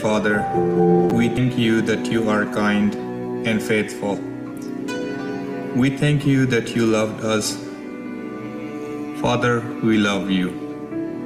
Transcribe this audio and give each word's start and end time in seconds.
Father, 0.00 0.46
we 1.12 1.28
thank 1.28 1.58
you 1.58 1.82
that 1.82 2.06
you 2.06 2.30
are 2.30 2.44
kind 2.46 2.94
and 3.48 3.60
faithful. 3.60 4.14
We 5.74 5.90
thank 5.96 6.24
you 6.24 6.46
that 6.46 6.76
you 6.76 6.86
loved 6.86 7.24
us. 7.24 7.56
Father, 9.20 9.60
we 9.82 9.98
love 9.98 10.30
you. 10.30 10.50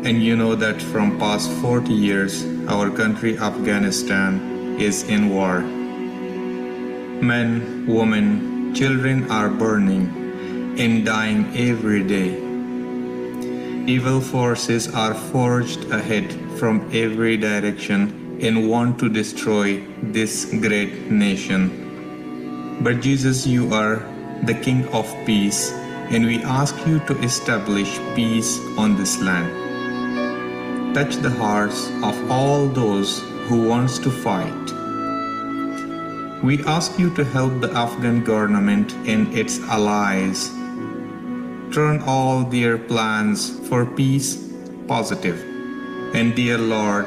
And 0.04 0.22
you 0.22 0.36
know 0.36 0.54
that 0.54 0.80
from 0.80 1.18
past 1.18 1.50
40 1.60 1.92
years, 1.92 2.46
our 2.66 2.88
country 2.90 3.38
Afghanistan 3.38 4.80
is 4.80 5.02
in 5.02 5.28
war. 5.28 5.60
Men, 7.20 7.86
women, 7.86 8.74
children 8.74 9.30
are 9.30 9.50
burning 9.50 10.08
and 10.78 11.04
dying 11.04 11.44
every 11.54 12.02
day. 12.04 12.40
Evil 13.86 14.22
forces 14.22 14.88
are 14.94 15.12
forged 15.12 15.90
ahead 15.90 16.32
from 16.58 16.88
every 16.94 17.36
direction 17.36 18.21
and 18.42 18.68
want 18.68 18.98
to 18.98 19.08
destroy 19.08 19.80
this 20.02 20.46
great 20.60 21.10
nation. 21.10 22.78
But 22.82 23.00
Jesus, 23.00 23.46
you 23.46 23.72
are 23.72 24.02
the 24.42 24.54
King 24.54 24.86
of 24.88 25.06
peace, 25.24 25.70
and 26.10 26.26
we 26.26 26.42
ask 26.42 26.74
you 26.86 26.98
to 27.06 27.16
establish 27.22 27.98
peace 28.14 28.58
on 28.76 28.96
this 28.96 29.20
land. 29.22 29.46
Touch 30.94 31.16
the 31.16 31.30
hearts 31.30 31.88
of 32.02 32.18
all 32.30 32.66
those 32.66 33.20
who 33.46 33.68
wants 33.68 33.98
to 34.00 34.10
fight. 34.10 34.66
We 36.42 36.58
ask 36.64 36.98
you 36.98 37.14
to 37.14 37.24
help 37.24 37.60
the 37.60 37.70
Afghan 37.70 38.24
government 38.24 38.92
and 39.06 39.32
its 39.32 39.60
allies 39.70 40.50
turn 41.72 42.02
all 42.04 42.42
their 42.42 42.76
plans 42.76 43.56
for 43.68 43.86
peace 43.86 44.50
positive. 44.88 45.38
And 46.14 46.34
dear 46.34 46.58
Lord, 46.58 47.06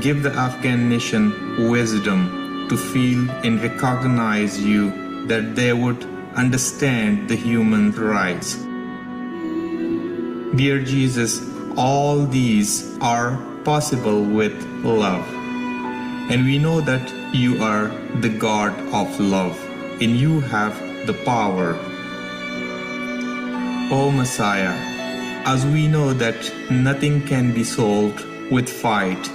give 0.00 0.22
the 0.22 0.32
Afghan 0.32 0.88
nation 0.88 1.68
wisdom 1.70 2.66
to 2.68 2.76
feel 2.76 3.30
and 3.44 3.62
recognize 3.62 4.60
you 4.60 5.26
that 5.26 5.54
they 5.54 5.72
would 5.72 6.04
understand 6.34 7.28
the 7.28 7.36
human 7.36 7.92
rights. 7.92 8.54
Dear 10.56 10.80
Jesus, 10.80 11.40
all 11.76 12.26
these 12.26 12.98
are 13.00 13.36
possible 13.64 14.22
with 14.22 14.54
love. 14.82 15.26
And 16.30 16.44
we 16.44 16.58
know 16.58 16.80
that 16.80 17.12
you 17.34 17.62
are 17.62 17.88
the 18.20 18.28
God 18.28 18.72
of 18.92 19.20
love 19.20 19.58
and 20.00 20.16
you 20.16 20.40
have 20.40 20.74
the 21.06 21.14
power. 21.24 21.78
O 23.92 24.10
Messiah, 24.10 24.74
as 25.44 25.64
we 25.66 25.86
know 25.86 26.12
that 26.12 26.52
nothing 26.70 27.24
can 27.24 27.54
be 27.54 27.62
solved 27.62 28.24
with 28.50 28.68
fight, 28.68 29.30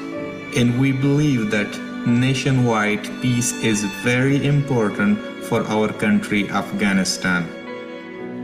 and 0.55 0.79
we 0.79 0.91
believe 0.91 1.49
that 1.51 1.71
nationwide 2.05 3.03
peace 3.21 3.51
is 3.63 3.83
very 4.03 4.45
important 4.45 5.19
for 5.45 5.63
our 5.67 5.87
country, 5.93 6.49
Afghanistan. 6.49 7.45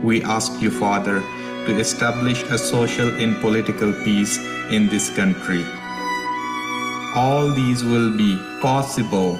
We 0.02 0.22
ask 0.22 0.60
you, 0.60 0.70
Father, 0.70 1.20
to 1.66 1.78
establish 1.78 2.42
a 2.44 2.56
social 2.56 3.08
and 3.08 3.36
political 3.40 3.92
peace 4.04 4.38
in 4.70 4.88
this 4.88 5.10
country. 5.10 5.64
All 7.14 7.50
these 7.50 7.84
will 7.84 8.16
be 8.16 8.38
possible 8.62 9.36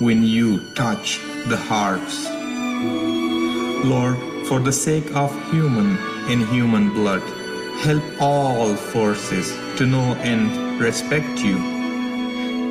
when 0.00 0.22
you 0.22 0.60
touch 0.74 1.18
the 1.48 1.56
hearts. 1.56 2.28
Lord, 3.84 4.18
for 4.46 4.60
the 4.60 4.72
sake 4.72 5.10
of 5.16 5.30
human 5.50 5.96
and 6.30 6.46
human 6.48 6.92
blood, 6.92 7.22
help 7.80 8.04
all 8.20 8.76
forces 8.76 9.50
to 9.76 9.86
know 9.86 10.14
and 10.20 10.80
respect 10.80 11.40
you. 11.40 11.71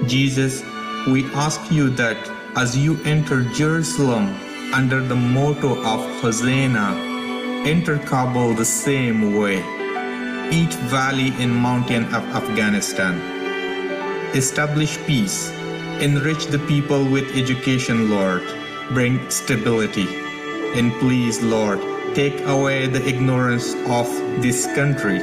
Jesus, 0.08 0.64
we 1.08 1.26
ask 1.34 1.72
you 1.72 1.90
that 1.92 2.18
as 2.56 2.76
you 2.76 3.00
enter 3.04 3.44
Jerusalem 3.54 4.36
under 4.74 5.00
the 5.00 5.16
motto 5.16 5.80
of 5.84 6.22
Hosanna, 6.22 6.96
enter 7.68 8.00
Kabul 8.00 8.54
the 8.54 8.66
same 8.66 9.36
way, 9.36 9.58
each 10.52 10.74
valley 10.90 11.32
and 11.38 11.56
mountain 11.56 12.06
of 12.06 12.24
Afghanistan. 12.34 13.22
Establish 14.36 14.98
peace, 15.06 15.52
enrich 16.02 16.48
the 16.48 16.60
people 16.68 17.06
with 17.06 17.36
education, 17.36 18.10
Lord, 18.10 18.44
bring 18.94 19.30
stability, 19.30 20.08
and 20.74 20.92
please, 21.00 21.42
Lord, 21.42 21.80
take 22.16 22.42
away 22.48 22.88
the 22.88 23.06
ignorance 23.08 23.76
of 23.88 24.08
this 24.42 24.66
country. 24.74 25.20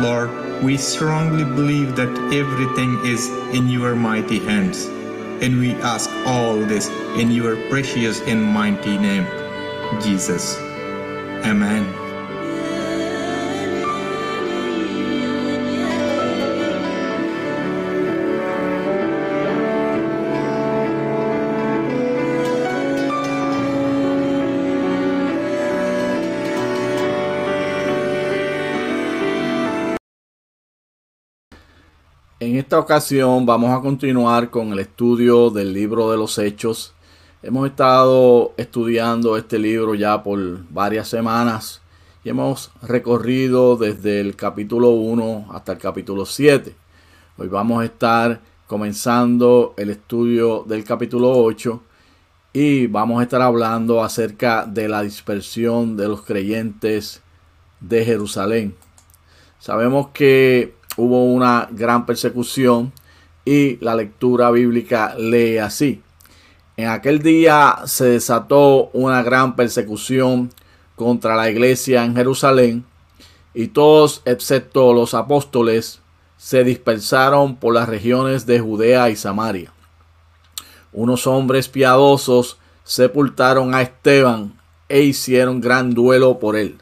Lord, 0.00 0.30
we 0.62 0.76
strongly 0.76 1.44
believe 1.44 1.94
that 1.96 2.10
everything 2.32 2.98
is 3.04 3.28
in 3.54 3.68
your 3.68 3.94
mighty 3.94 4.38
hands, 4.40 4.86
and 5.42 5.58
we 5.58 5.72
ask 5.82 6.10
all 6.26 6.56
this 6.56 6.88
in 7.16 7.30
your 7.30 7.56
precious 7.68 8.20
and 8.22 8.42
mighty 8.42 8.98
name, 8.98 9.26
Jesus. 10.02 10.56
Amen. 11.44 12.07
Esta 32.68 32.80
ocasión 32.80 33.46
vamos 33.46 33.70
a 33.70 33.80
continuar 33.80 34.50
con 34.50 34.74
el 34.74 34.80
estudio 34.80 35.48
del 35.48 35.72
libro 35.72 36.10
de 36.10 36.18
los 36.18 36.36
Hechos. 36.36 36.92
Hemos 37.42 37.66
estado 37.66 38.52
estudiando 38.58 39.38
este 39.38 39.58
libro 39.58 39.94
ya 39.94 40.22
por 40.22 40.38
varias 40.68 41.08
semanas 41.08 41.80
y 42.22 42.28
hemos 42.28 42.70
recorrido 42.82 43.78
desde 43.78 44.20
el 44.20 44.36
capítulo 44.36 44.90
1 44.90 45.46
hasta 45.50 45.72
el 45.72 45.78
capítulo 45.78 46.26
7. 46.26 46.76
Hoy 47.38 47.48
vamos 47.48 47.80
a 47.80 47.86
estar 47.86 48.42
comenzando 48.66 49.72
el 49.78 49.88
estudio 49.88 50.62
del 50.68 50.84
capítulo 50.84 51.42
8 51.42 51.82
y 52.52 52.86
vamos 52.86 53.20
a 53.20 53.22
estar 53.22 53.40
hablando 53.40 54.04
acerca 54.04 54.66
de 54.66 54.90
la 54.90 55.00
dispersión 55.00 55.96
de 55.96 56.06
los 56.06 56.20
creyentes 56.20 57.22
de 57.80 58.04
Jerusalén. 58.04 58.74
Sabemos 59.58 60.08
que 60.08 60.77
hubo 60.98 61.24
una 61.24 61.68
gran 61.70 62.04
persecución 62.04 62.92
y 63.44 63.76
la 63.82 63.94
lectura 63.94 64.50
bíblica 64.50 65.14
lee 65.16 65.58
así. 65.58 66.02
En 66.76 66.88
aquel 66.88 67.22
día 67.22 67.78
se 67.86 68.04
desató 68.04 68.90
una 68.92 69.22
gran 69.22 69.56
persecución 69.56 70.50
contra 70.96 71.36
la 71.36 71.48
iglesia 71.48 72.04
en 72.04 72.14
Jerusalén 72.14 72.84
y 73.54 73.68
todos 73.68 74.22
excepto 74.24 74.92
los 74.92 75.14
apóstoles 75.14 76.00
se 76.36 76.64
dispersaron 76.64 77.56
por 77.56 77.74
las 77.74 77.88
regiones 77.88 78.44
de 78.44 78.60
Judea 78.60 79.08
y 79.08 79.16
Samaria. 79.16 79.72
Unos 80.92 81.26
hombres 81.26 81.68
piadosos 81.68 82.58
sepultaron 82.84 83.74
a 83.74 83.82
Esteban 83.82 84.58
e 84.88 85.02
hicieron 85.02 85.60
gran 85.60 85.94
duelo 85.94 86.38
por 86.38 86.56
él. 86.56 86.78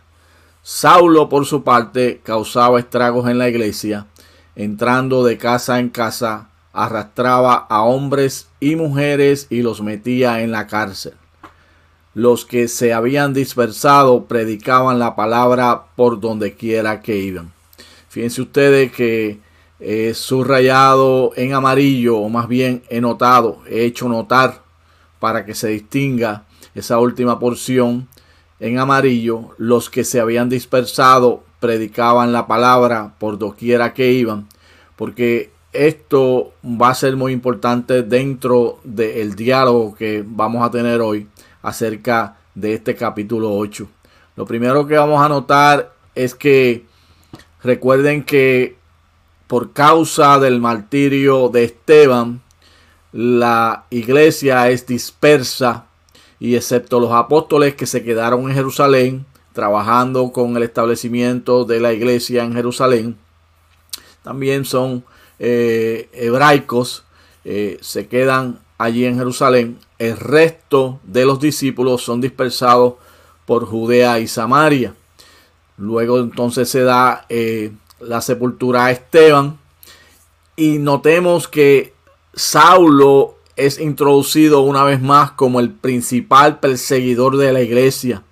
Saulo, 0.68 1.28
por 1.28 1.46
su 1.46 1.62
parte, 1.62 2.20
causaba 2.24 2.80
estragos 2.80 3.30
en 3.30 3.38
la 3.38 3.48
iglesia, 3.48 4.08
entrando 4.56 5.22
de 5.22 5.38
casa 5.38 5.78
en 5.78 5.90
casa, 5.90 6.48
arrastraba 6.72 7.54
a 7.54 7.84
hombres 7.84 8.48
y 8.58 8.74
mujeres 8.74 9.46
y 9.48 9.62
los 9.62 9.80
metía 9.80 10.42
en 10.42 10.50
la 10.50 10.66
cárcel. 10.66 11.12
Los 12.14 12.44
que 12.44 12.66
se 12.66 12.92
habían 12.92 13.32
dispersado 13.32 14.24
predicaban 14.24 14.98
la 14.98 15.14
palabra 15.14 15.84
por 15.94 16.18
donde 16.18 16.54
quiera 16.54 17.00
que 17.00 17.16
iban. 17.16 17.52
Fíjense 18.08 18.42
ustedes 18.42 18.90
que 18.90 19.38
he 19.78 20.14
subrayado 20.14 21.30
en 21.36 21.54
amarillo, 21.54 22.18
o 22.18 22.28
más 22.28 22.48
bien 22.48 22.82
he 22.88 23.00
notado, 23.00 23.62
he 23.68 23.84
hecho 23.84 24.08
notar 24.08 24.62
para 25.20 25.44
que 25.44 25.54
se 25.54 25.68
distinga 25.68 26.42
esa 26.74 26.98
última 26.98 27.38
porción 27.38 28.08
en 28.60 28.78
amarillo, 28.78 29.50
los 29.58 29.90
que 29.90 30.04
se 30.04 30.20
habían 30.20 30.48
dispersado 30.48 31.44
predicaban 31.60 32.32
la 32.32 32.46
palabra 32.46 33.14
por 33.18 33.38
doquiera 33.38 33.92
que 33.92 34.12
iban, 34.12 34.48
porque 34.96 35.50
esto 35.72 36.52
va 36.64 36.90
a 36.90 36.94
ser 36.94 37.16
muy 37.16 37.32
importante 37.32 38.02
dentro 38.02 38.78
del 38.84 39.34
diálogo 39.34 39.94
que 39.94 40.24
vamos 40.26 40.64
a 40.64 40.70
tener 40.70 41.00
hoy 41.00 41.26
acerca 41.62 42.36
de 42.54 42.74
este 42.74 42.94
capítulo 42.94 43.54
8. 43.54 43.86
Lo 44.36 44.46
primero 44.46 44.86
que 44.86 44.96
vamos 44.96 45.22
a 45.22 45.28
notar 45.28 45.92
es 46.14 46.34
que 46.34 46.86
recuerden 47.62 48.24
que 48.24 48.76
por 49.46 49.72
causa 49.72 50.38
del 50.38 50.60
martirio 50.60 51.48
de 51.48 51.64
Esteban, 51.64 52.42
la 53.12 53.84
iglesia 53.90 54.68
es 54.70 54.86
dispersa 54.86 55.85
y 56.38 56.56
excepto 56.56 57.00
los 57.00 57.12
apóstoles 57.12 57.74
que 57.74 57.86
se 57.86 58.04
quedaron 58.04 58.48
en 58.48 58.54
Jerusalén 58.54 59.26
trabajando 59.52 60.32
con 60.32 60.56
el 60.56 60.62
establecimiento 60.62 61.64
de 61.64 61.80
la 61.80 61.92
iglesia 61.92 62.44
en 62.44 62.52
Jerusalén, 62.52 63.16
también 64.22 64.64
son 64.64 65.04
eh, 65.38 66.08
hebraicos 66.12 67.04
eh, 67.48 67.78
se 67.80 68.08
quedan 68.08 68.58
allí 68.76 69.04
en 69.04 69.16
Jerusalén. 69.16 69.78
El 70.00 70.16
resto 70.16 70.98
de 71.04 71.24
los 71.24 71.38
discípulos 71.38 72.02
son 72.02 72.20
dispersados 72.20 72.94
por 73.44 73.66
Judea 73.66 74.18
y 74.18 74.26
Samaria. 74.26 74.96
Luego 75.76 76.18
entonces 76.18 76.68
se 76.68 76.82
da 76.82 77.24
eh, 77.28 77.70
la 78.00 78.20
sepultura 78.20 78.86
a 78.86 78.90
Esteban. 78.90 79.60
Y 80.56 80.78
notemos 80.78 81.46
que 81.46 81.94
Saulo 82.34 83.35
es 83.56 83.80
introducido 83.80 84.60
una 84.60 84.84
vez 84.84 85.00
más 85.00 85.32
como 85.32 85.60
el 85.60 85.70
principal 85.70 86.60
perseguidor 86.60 87.38
de 87.38 87.52
la 87.52 87.62
iglesia. 87.62 88.22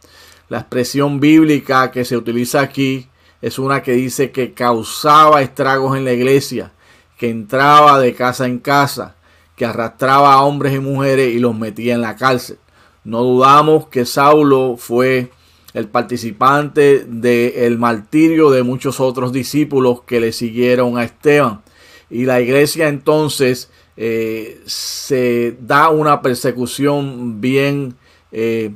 La 0.51 0.59
expresión 0.59 1.19
bíblica 1.19 1.91
que 1.91 2.05
se 2.05 2.17
utiliza 2.17 2.61
aquí 2.61 3.09
es 3.41 3.59
una 3.59 3.83
que 3.83 3.93
dice 3.93 4.31
que 4.31 4.53
causaba 4.53 5.43
estragos 5.43 5.97
en 5.97 6.05
la 6.05 6.13
iglesia, 6.13 6.73
que 7.17 7.31
entraba 7.31 7.99
de 7.99 8.15
casa 8.15 8.47
en 8.47 8.59
casa, 8.59 9.17
que 9.57 9.65
arrastraba 9.65 10.35
a 10.35 10.43
hombres 10.43 10.75
y 10.75 10.81
mujeres 10.81 11.35
y 11.35 11.39
los 11.39 11.57
metía 11.57 11.95
en 11.95 12.03
la 12.03 12.17
cárcel. 12.17 12.59
No 13.05 13.23
dudamos 13.23 13.89
que 13.89 14.05
Saulo 14.05 14.77
fue 14.79 15.31
el 15.73 15.89
participante 15.89 17.05
del 17.07 17.79
martirio 17.79 18.51
de 18.51 18.63
muchos 18.63 19.01
otros 19.01 19.33
discípulos 19.33 20.03
que 20.03 20.21
le 20.21 20.33
siguieron 20.33 20.99
a 20.99 21.05
Esteban. 21.05 21.64
Y 22.11 22.25
la 22.25 22.41
iglesia 22.41 22.89
entonces 22.89 23.71
eh, 23.97 24.61
se 24.67 25.57
da 25.61 25.91
una 25.91 26.21
persecución 26.23 27.41
bien 27.41 27.97
eh, 28.33 28.73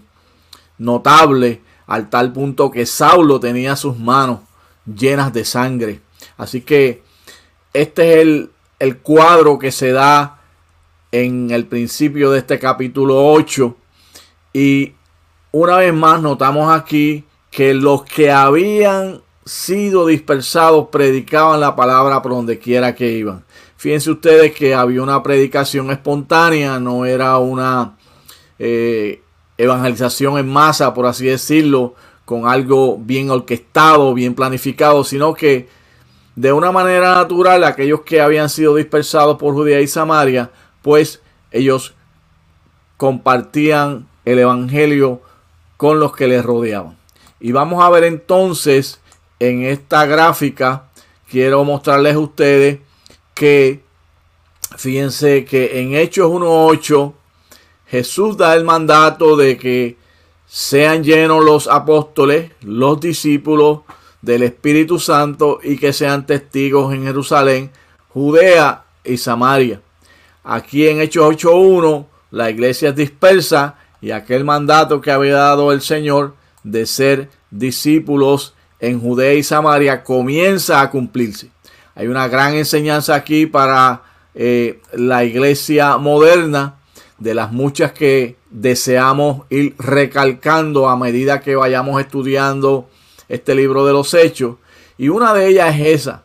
notable 0.78 1.60
al 1.86 2.10
tal 2.10 2.32
punto 2.32 2.70
que 2.70 2.86
Saulo 2.86 3.40
tenía 3.40 3.76
sus 3.76 3.98
manos 3.98 4.40
llenas 4.86 5.32
de 5.32 5.44
sangre. 5.44 6.00
Así 6.36 6.60
que 6.60 7.02
este 7.72 8.14
es 8.14 8.18
el, 8.20 8.50
el 8.78 8.98
cuadro 8.98 9.58
que 9.58 9.72
se 9.72 9.92
da 9.92 10.40
en 11.10 11.50
el 11.50 11.66
principio 11.66 12.30
de 12.30 12.38
este 12.38 12.58
capítulo 12.58 13.32
8 13.32 13.76
y 14.52 14.92
una 15.50 15.78
vez 15.78 15.94
más 15.94 16.20
notamos 16.20 16.70
aquí 16.70 17.24
que 17.50 17.74
los 17.74 18.04
que 18.04 18.30
habían 18.30 19.22
sido 19.48 20.06
dispersados 20.06 20.88
predicaban 20.92 21.60
la 21.60 21.74
palabra 21.74 22.22
por 22.22 22.32
donde 22.32 22.58
quiera 22.58 22.94
que 22.94 23.10
iban. 23.12 23.44
Fíjense 23.76 24.10
ustedes 24.10 24.54
que 24.54 24.74
había 24.74 25.02
una 25.02 25.22
predicación 25.22 25.90
espontánea, 25.90 26.78
no 26.78 27.06
era 27.06 27.38
una 27.38 27.96
eh, 28.58 29.22
evangelización 29.56 30.38
en 30.38 30.48
masa, 30.48 30.92
por 30.92 31.06
así 31.06 31.26
decirlo, 31.26 31.94
con 32.24 32.46
algo 32.46 32.98
bien 32.98 33.30
orquestado, 33.30 34.12
bien 34.14 34.34
planificado, 34.34 35.02
sino 35.02 35.32
que 35.32 35.68
de 36.36 36.52
una 36.52 36.70
manera 36.70 37.14
natural 37.14 37.64
aquellos 37.64 38.02
que 38.02 38.20
habían 38.20 38.48
sido 38.48 38.74
dispersados 38.74 39.38
por 39.38 39.54
Judea 39.54 39.80
y 39.80 39.86
Samaria, 39.86 40.50
pues 40.82 41.22
ellos 41.50 41.94
compartían 42.96 44.06
el 44.24 44.40
Evangelio 44.40 45.22
con 45.76 46.00
los 46.00 46.14
que 46.14 46.28
les 46.28 46.44
rodeaban. 46.44 46.96
Y 47.40 47.52
vamos 47.52 47.82
a 47.82 47.88
ver 47.88 48.04
entonces 48.04 49.00
en 49.40 49.64
esta 49.64 50.06
gráfica, 50.06 50.84
quiero 51.30 51.64
mostrarles 51.64 52.14
a 52.14 52.18
ustedes 52.18 52.78
que, 53.34 53.82
fíjense 54.76 55.44
que 55.44 55.80
en 55.80 55.94
Hechos 55.94 56.30
1.8, 56.30 57.12
Jesús 57.86 58.36
da 58.36 58.54
el 58.54 58.64
mandato 58.64 59.36
de 59.36 59.56
que 59.56 59.96
sean 60.46 61.04
llenos 61.04 61.44
los 61.44 61.68
apóstoles, 61.68 62.52
los 62.62 63.00
discípulos 63.00 63.80
del 64.22 64.42
Espíritu 64.42 64.98
Santo 64.98 65.60
y 65.62 65.78
que 65.78 65.92
sean 65.92 66.26
testigos 66.26 66.92
en 66.92 67.04
Jerusalén, 67.04 67.70
Judea 68.08 68.84
y 69.04 69.16
Samaria. 69.16 69.80
Aquí 70.44 70.88
en 70.88 71.00
Hechos 71.00 71.34
8.1 71.36 72.06
la 72.30 72.50
iglesia 72.50 72.90
es 72.90 72.96
dispersa 72.96 73.76
y 74.00 74.10
aquel 74.10 74.44
mandato 74.44 75.00
que 75.00 75.10
había 75.10 75.36
dado 75.36 75.72
el 75.72 75.80
Señor 75.80 76.34
de 76.62 76.86
ser 76.86 77.30
discípulos 77.50 78.54
en 78.80 79.00
Judea 79.00 79.34
y 79.34 79.42
Samaria 79.42 80.02
comienza 80.02 80.80
a 80.80 80.90
cumplirse. 80.90 81.50
Hay 81.94 82.06
una 82.06 82.28
gran 82.28 82.54
enseñanza 82.54 83.14
aquí 83.14 83.46
para 83.46 84.02
eh, 84.34 84.80
la 84.92 85.24
iglesia 85.24 85.96
moderna, 85.98 86.76
de 87.18 87.34
las 87.34 87.50
muchas 87.50 87.90
que 87.90 88.36
deseamos 88.50 89.42
ir 89.50 89.74
recalcando 89.78 90.88
a 90.88 90.96
medida 90.96 91.40
que 91.40 91.56
vayamos 91.56 92.00
estudiando 92.00 92.88
este 93.28 93.56
libro 93.56 93.84
de 93.84 93.92
los 93.92 94.14
hechos. 94.14 94.56
Y 94.96 95.08
una 95.08 95.34
de 95.34 95.48
ellas 95.48 95.74
es 95.80 96.02
esa, 96.02 96.22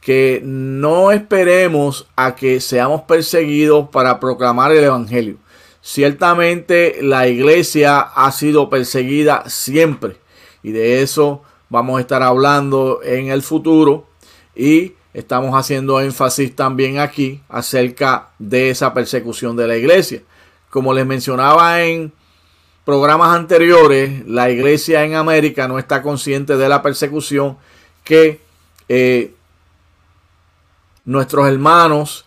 que 0.00 0.40
no 0.44 1.10
esperemos 1.10 2.06
a 2.14 2.36
que 2.36 2.60
seamos 2.60 3.02
perseguidos 3.02 3.88
para 3.88 4.20
proclamar 4.20 4.70
el 4.70 4.84
Evangelio. 4.84 5.36
Ciertamente 5.82 6.98
la 7.02 7.26
iglesia 7.28 8.00
ha 8.00 8.30
sido 8.32 8.70
perseguida 8.70 9.44
siempre 9.48 10.16
y 10.62 10.72
de 10.72 11.02
eso 11.02 11.42
vamos 11.68 11.98
a 11.98 12.00
estar 12.00 12.22
hablando 12.22 13.00
en 13.02 13.28
el 13.28 13.42
futuro 13.42 14.06
y 14.54 14.94
estamos 15.12 15.54
haciendo 15.54 16.00
énfasis 16.00 16.54
también 16.54 16.98
aquí 16.98 17.42
acerca 17.48 18.30
de 18.38 18.70
esa 18.70 18.92
persecución 18.94 19.56
de 19.56 19.66
la 19.66 19.76
iglesia. 19.76 20.22
Como 20.70 20.92
les 20.92 21.06
mencionaba 21.06 21.82
en 21.82 22.12
programas 22.84 23.34
anteriores, 23.34 24.26
la 24.26 24.50
iglesia 24.50 25.04
en 25.04 25.14
América 25.14 25.66
no 25.68 25.78
está 25.78 26.02
consciente 26.02 26.56
de 26.56 26.68
la 26.68 26.82
persecución 26.82 27.56
que 28.04 28.40
eh, 28.88 29.34
nuestros 31.04 31.48
hermanos 31.48 32.26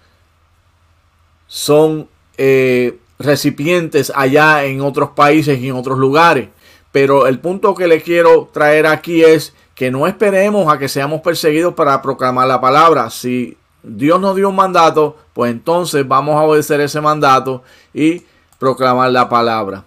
son 1.47 2.09
eh, 2.37 2.97
recipientes 3.19 4.11
allá 4.15 4.63
en 4.65 4.81
otros 4.81 5.11
países 5.11 5.59
y 5.59 5.69
en 5.69 5.75
otros 5.75 5.97
lugares. 5.97 6.49
Pero 6.91 7.27
el 7.27 7.39
punto 7.39 7.75
que 7.75 7.87
le 7.87 8.01
quiero 8.01 8.49
traer 8.51 8.87
aquí 8.87 9.23
es 9.23 9.53
que 9.75 9.91
no 9.91 10.07
esperemos 10.07 10.71
a 10.73 10.77
que 10.77 10.89
seamos 10.89 11.21
perseguidos 11.21 11.73
para 11.73 12.01
proclamar 12.01 12.47
la 12.47 12.59
palabra. 12.59 13.09
Si 13.09 13.57
Dios 13.83 14.19
nos 14.19 14.35
dio 14.35 14.49
un 14.49 14.55
mandato, 14.55 15.17
pues 15.33 15.51
entonces 15.51 16.07
vamos 16.07 16.35
a 16.35 16.43
obedecer 16.43 16.81
ese 16.81 16.99
mandato 16.99 17.63
y 17.93 18.23
proclamar 18.57 19.11
la 19.11 19.29
palabra. 19.29 19.85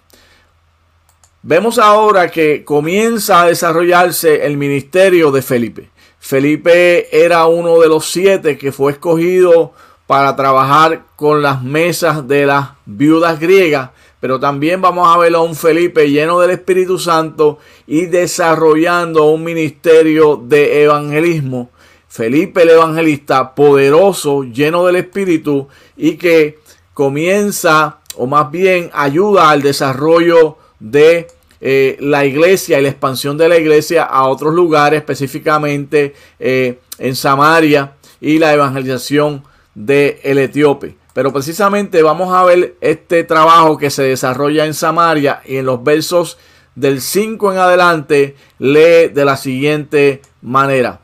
Vemos 1.41 1.77
ahora 1.77 2.29
que 2.31 2.63
comienza 2.63 3.41
a 3.41 3.47
desarrollarse 3.47 4.45
el 4.45 4.55
ministerio 4.57 5.29
de 5.29 5.41
Felipe. 5.41 5.89
Felipe 6.17 7.25
era 7.25 7.45
uno 7.47 7.79
de 7.79 7.89
los 7.89 8.05
siete 8.05 8.57
que 8.57 8.71
fue 8.71 8.93
escogido 8.93 9.73
para 10.07 10.35
trabajar 10.37 11.03
con 11.17 11.41
las 11.41 11.61
mesas 11.61 12.27
de 12.29 12.45
las 12.45 12.69
viudas 12.85 13.41
griegas, 13.41 13.89
pero 14.23 14.39
también 14.39 14.81
vamos 14.81 15.13
a 15.13 15.17
ver 15.17 15.35
a 15.35 15.41
un 15.41 15.53
Felipe 15.53 16.09
lleno 16.09 16.39
del 16.39 16.51
Espíritu 16.51 16.97
Santo 16.97 17.59
y 17.85 18.05
desarrollando 18.05 19.25
un 19.25 19.43
ministerio 19.43 20.37
de 20.37 20.83
evangelismo. 20.83 21.71
Felipe 22.07 22.61
el 22.61 22.69
evangelista 22.69 23.53
poderoso, 23.53 24.45
lleno 24.45 24.85
del 24.85 24.95
Espíritu 24.95 25.67
y 25.97 26.15
que 26.15 26.59
comienza 26.93 27.97
o 28.15 28.25
más 28.25 28.49
bien 28.49 28.91
ayuda 28.93 29.49
al 29.49 29.61
desarrollo 29.61 30.57
de 30.79 31.27
eh, 31.59 31.97
la 31.99 32.23
iglesia 32.23 32.79
y 32.79 32.83
la 32.83 32.89
expansión 32.91 33.37
de 33.37 33.49
la 33.49 33.57
iglesia 33.57 34.03
a 34.03 34.29
otros 34.29 34.53
lugares, 34.53 34.99
específicamente 34.99 36.13
eh, 36.39 36.79
en 36.97 37.15
Samaria 37.17 37.97
y 38.21 38.39
la 38.39 38.53
evangelización 38.53 39.43
de 39.75 40.21
el 40.23 40.37
etíope. 40.37 41.02
Pero 41.13 41.31
precisamente 41.31 42.01
vamos 42.01 42.33
a 42.33 42.43
ver 42.43 42.75
este 42.81 43.23
trabajo 43.23 43.77
que 43.77 43.91
se 43.91 44.03
desarrolla 44.03 44.65
en 44.65 44.73
Samaria 44.73 45.41
y 45.45 45.57
en 45.57 45.67
los 45.67 45.83
versos 45.83 46.37
del 46.75 47.01
5 47.01 47.53
en 47.53 47.57
adelante 47.59 48.35
lee 48.57 49.09
de 49.13 49.23
la 49.23 49.37
siguiente 49.37 50.21
manera. 50.41 50.99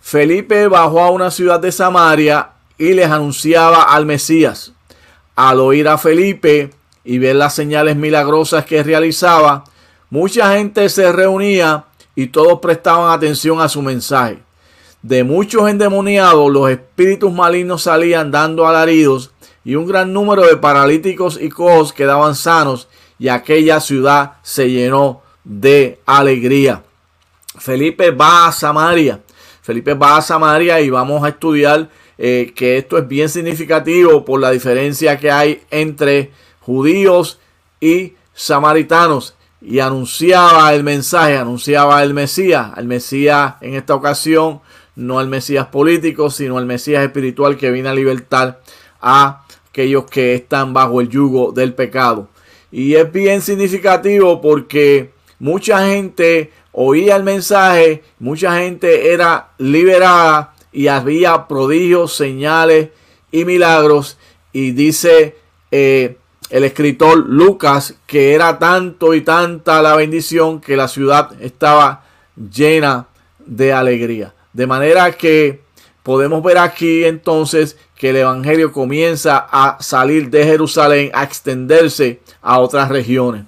Felipe 0.00 0.68
bajó 0.68 1.00
a 1.00 1.10
una 1.10 1.30
ciudad 1.30 1.60
de 1.60 1.72
Samaria 1.72 2.50
y 2.76 2.92
les 2.92 3.10
anunciaba 3.10 3.82
al 3.82 4.06
Mesías. 4.06 4.72
Al 5.34 5.60
oír 5.60 5.88
a 5.88 5.98
Felipe 5.98 6.70
y 7.04 7.18
ver 7.18 7.36
las 7.36 7.54
señales 7.54 7.96
milagrosas 7.96 8.66
que 8.66 8.82
realizaba, 8.82 9.64
mucha 10.10 10.54
gente 10.54 10.88
se 10.90 11.10
reunía 11.10 11.84
y 12.14 12.26
todos 12.26 12.58
prestaban 12.60 13.12
atención 13.12 13.60
a 13.60 13.68
su 13.68 13.80
mensaje. 13.80 14.40
De 15.02 15.24
muchos 15.24 15.70
endemoniados 15.70 16.50
los 16.50 16.68
espíritus 16.70 17.32
malignos 17.32 17.82
salían 17.82 18.30
dando 18.30 18.66
alaridos 18.66 19.32
y 19.68 19.74
un 19.74 19.84
gran 19.84 20.14
número 20.14 20.46
de 20.46 20.56
paralíticos 20.56 21.38
y 21.38 21.50
cojos 21.50 21.92
quedaban 21.92 22.34
sanos 22.34 22.88
y 23.18 23.28
aquella 23.28 23.80
ciudad 23.80 24.38
se 24.42 24.70
llenó 24.70 25.20
de 25.44 26.00
alegría. 26.06 26.84
Felipe 27.58 28.10
va 28.10 28.46
a 28.46 28.52
Samaria. 28.52 29.20
Felipe 29.60 29.92
va 29.92 30.16
a 30.16 30.22
Samaria 30.22 30.80
y 30.80 30.88
vamos 30.88 31.22
a 31.22 31.28
estudiar 31.28 31.90
eh, 32.16 32.54
que 32.56 32.78
esto 32.78 32.96
es 32.96 33.06
bien 33.06 33.28
significativo 33.28 34.24
por 34.24 34.40
la 34.40 34.52
diferencia 34.52 35.18
que 35.18 35.30
hay 35.30 35.60
entre 35.70 36.32
judíos 36.60 37.38
y 37.78 38.14
samaritanos. 38.32 39.34
Y 39.60 39.80
anunciaba 39.80 40.72
el 40.72 40.82
mensaje, 40.82 41.36
anunciaba 41.36 42.02
el 42.02 42.14
Mesías. 42.14 42.70
El 42.78 42.86
Mesías 42.86 43.56
en 43.60 43.74
esta 43.74 43.94
ocasión 43.94 44.62
no 44.96 45.20
el 45.20 45.28
Mesías 45.28 45.66
político, 45.66 46.30
sino 46.30 46.58
el 46.58 46.64
Mesías 46.64 47.04
espiritual 47.04 47.58
que 47.58 47.70
viene 47.70 47.90
a 47.90 47.94
libertar 47.94 48.62
a 49.02 49.44
aquellos 49.70 50.04
que 50.06 50.34
están 50.34 50.72
bajo 50.72 51.00
el 51.00 51.08
yugo 51.08 51.52
del 51.52 51.74
pecado. 51.74 52.28
Y 52.70 52.94
es 52.94 53.10
bien 53.12 53.40
significativo 53.40 54.40
porque 54.40 55.10
mucha 55.38 55.86
gente 55.86 56.52
oía 56.72 57.16
el 57.16 57.22
mensaje, 57.22 58.02
mucha 58.18 58.58
gente 58.58 59.12
era 59.12 59.50
liberada 59.58 60.54
y 60.72 60.88
había 60.88 61.46
prodigios, 61.48 62.14
señales 62.14 62.90
y 63.30 63.44
milagros. 63.44 64.18
Y 64.52 64.72
dice 64.72 65.36
eh, 65.70 66.16
el 66.50 66.64
escritor 66.64 67.18
Lucas 67.18 67.94
que 68.06 68.34
era 68.34 68.58
tanto 68.58 69.14
y 69.14 69.22
tanta 69.22 69.82
la 69.82 69.96
bendición 69.96 70.60
que 70.60 70.76
la 70.76 70.88
ciudad 70.88 71.30
estaba 71.42 72.04
llena 72.36 73.08
de 73.44 73.72
alegría. 73.72 74.34
De 74.52 74.66
manera 74.66 75.12
que 75.12 75.60
podemos 76.02 76.42
ver 76.42 76.58
aquí 76.58 77.04
entonces 77.04 77.76
que 77.96 78.10
el 78.10 78.16
Evangelio 78.16 78.72
comienza 78.72 79.46
a 79.50 79.76
salir 79.80 80.30
de 80.30 80.44
Jerusalén, 80.44 81.10
a 81.12 81.24
extenderse 81.24 82.20
a 82.40 82.58
otras 82.58 82.88
regiones. 82.88 83.44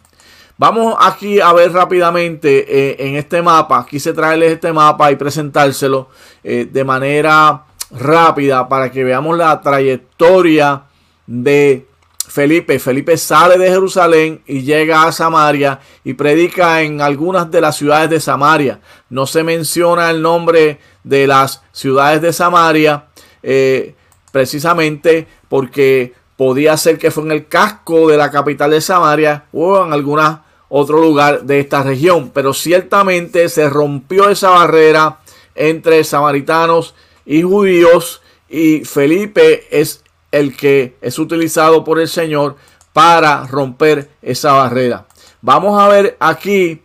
Vamos 0.59 0.95
aquí 1.01 1.41
a 1.41 1.53
ver 1.55 1.73
rápidamente 1.73 2.67
eh, 2.69 2.97
en 2.99 3.17
este 3.17 3.41
mapa, 3.41 3.87
quise 3.89 4.13
traerles 4.13 4.53
este 4.53 4.73
mapa 4.75 5.11
y 5.11 5.17
presentárselo 5.17 6.09
eh, 6.45 6.69
de 6.71 6.85
manera 6.85 7.65
rápida 7.91 8.69
para 8.69 8.91
que 8.91 9.03
veamos 9.03 9.39
la 9.39 9.59
trayectoria 9.61 10.83
de 11.27 11.87
Felipe. 12.31 12.79
Felipe 12.79 13.17
sale 13.17 13.59
de 13.59 13.69
Jerusalén 13.69 14.41
y 14.47 14.63
llega 14.63 15.03
a 15.03 15.11
Samaria 15.11 15.81
y 16.05 16.15
predica 16.15 16.81
en 16.83 17.01
algunas 17.01 17.51
de 17.51 17.61
las 17.61 17.77
ciudades 17.77 18.09
de 18.09 18.21
Samaria. 18.21 18.81
No 19.09 19.27
se 19.27 19.43
menciona 19.43 20.11
el 20.11 20.23
nombre 20.23 20.79
de 21.03 21.27
las 21.27 21.63
ciudades 21.73 22.23
de 22.23 22.33
Samaria 22.33 23.07
eh, 23.43 23.95
precisamente 24.31 25.27
porque 25.49 26.15
podía 26.37 26.77
ser 26.77 26.99
que 26.99 27.11
fue 27.11 27.25
en 27.25 27.33
el 27.33 27.49
casco 27.49 28.09
de 28.09 28.17
la 28.17 28.31
capital 28.31 28.71
de 28.71 28.81
Samaria 28.81 29.47
o 29.53 29.85
en 29.85 29.93
algún 29.93 30.21
otro 30.69 31.01
lugar 31.01 31.43
de 31.43 31.59
esta 31.59 31.83
región. 31.83 32.31
Pero 32.33 32.55
ciertamente 32.55 33.49
se 33.49 33.69
rompió 33.69 34.29
esa 34.29 34.51
barrera 34.51 35.19
entre 35.57 36.05
samaritanos 36.05 36.95
y 37.27 37.43
judíos 37.43 38.23
y 38.49 38.85
Felipe 38.85 39.67
es 39.71 40.05
el 40.31 40.57
que 40.57 40.97
es 41.01 41.19
utilizado 41.19 41.85
por 41.85 42.01
el 42.01 42.09
Señor 42.09 42.57
para 42.93 43.47
romper 43.47 44.11
esa 44.23 44.53
barrera. 44.53 45.07
Vamos 45.43 45.81
a 45.81 45.89
ver 45.89 46.17
aquí 46.21 46.83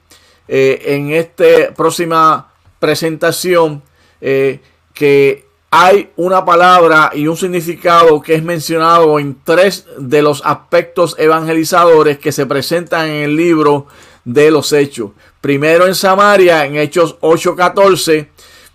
eh, 0.48 0.82
en 0.86 1.12
esta 1.12 1.74
próxima 1.76 2.52
presentación 2.80 3.82
eh, 4.22 4.60
que 4.94 5.46
hay 5.72 6.10
una 6.16 6.46
palabra 6.46 7.12
y 7.14 7.28
un 7.28 7.36
significado 7.36 8.22
que 8.22 8.36
es 8.36 8.44
mencionado 8.44 9.20
en 9.20 9.38
tres 9.44 9.86
de 9.98 10.22
los 10.22 10.42
aspectos 10.46 11.16
evangelizadores 11.20 12.18
que 12.18 12.32
se 12.32 12.46
presentan 12.46 13.10
en 13.10 13.24
el 13.24 13.36
libro 13.36 13.88
de 14.24 14.52
los 14.52 14.72
Hechos. 14.72 15.12
Primero 15.42 15.86
en 15.86 15.96
Samaria, 15.96 16.66
en 16.66 16.78
Hechos 16.78 17.18
8:14, 17.20 18.30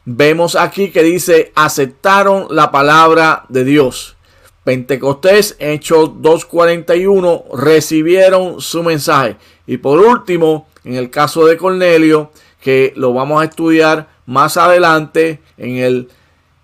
vemos 0.05 0.57
aquí 0.57 0.91
que 0.91 1.03
dice, 1.03 1.53
aceptaron 1.55 2.49
la 2.51 2.71
palabra 2.71 3.45
de 3.49 3.65
Dios. 3.65 4.17
Pentecostés, 4.65 5.57
Hechos 5.59 6.11
2.41, 6.11 7.45
recibieron 7.57 8.61
su 8.61 8.83
mensaje. 8.83 9.37
Y 9.67 9.79
por 9.79 10.01
último, 10.01 10.69
en 10.85 10.95
el 10.95 11.11
caso 11.11 11.47
de 11.47 11.57
Cornelio, 11.57 12.31
que 12.61 12.93
lo 12.97 13.15
vamos 13.15 13.41
a 13.41 13.47
estudiar 13.47 14.09
más 14.27 14.57
adelante 14.57 15.41
en 15.57 15.77
el 15.77 16.09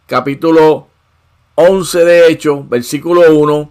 capítulo 0.07 0.89
11 1.55 2.05
de 2.05 2.29
Hechos, 2.29 2.69
versículo 2.69 3.35
1, 3.35 3.71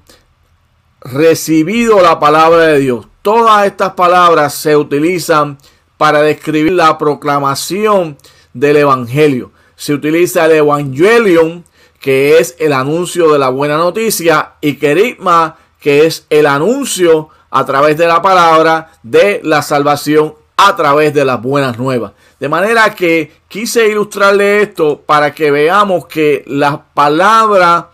recibido 1.01 2.01
la 2.01 2.19
palabra 2.19 2.63
de 2.63 2.79
Dios. 2.79 3.07
Todas 3.21 3.65
estas 3.67 3.93
palabras 3.93 4.55
se 4.55 4.75
utilizan 4.75 5.57
para 5.97 6.21
describir 6.21 6.73
la 6.73 6.97
proclamación 6.97 8.17
del 8.53 8.77
Evangelio. 8.77 9.51
Se 9.75 9.93
utiliza 9.93 10.45
el 10.45 10.53
Evangelium 10.53 11.63
que 12.05 12.37
es 12.37 12.55
el 12.59 12.71
anuncio 12.71 13.33
de 13.33 13.39
la 13.39 13.49
buena 13.49 13.77
noticia, 13.77 14.51
y 14.61 14.75
querigma, 14.75 15.55
que 15.79 16.05
es 16.05 16.27
el 16.29 16.45
anuncio 16.45 17.29
a 17.49 17.65
través 17.65 17.97
de 17.97 18.05
la 18.05 18.21
palabra 18.21 18.91
de 19.01 19.41
la 19.43 19.63
salvación 19.63 20.35
a 20.55 20.75
través 20.75 21.15
de 21.15 21.25
las 21.25 21.41
buenas 21.41 21.79
nuevas. 21.79 22.11
De 22.39 22.47
manera 22.47 22.93
que 22.93 23.31
quise 23.47 23.87
ilustrarle 23.87 24.61
esto 24.61 25.01
para 25.03 25.33
que 25.33 25.49
veamos 25.49 26.05
que 26.05 26.43
la 26.45 26.85
palabra 26.93 27.89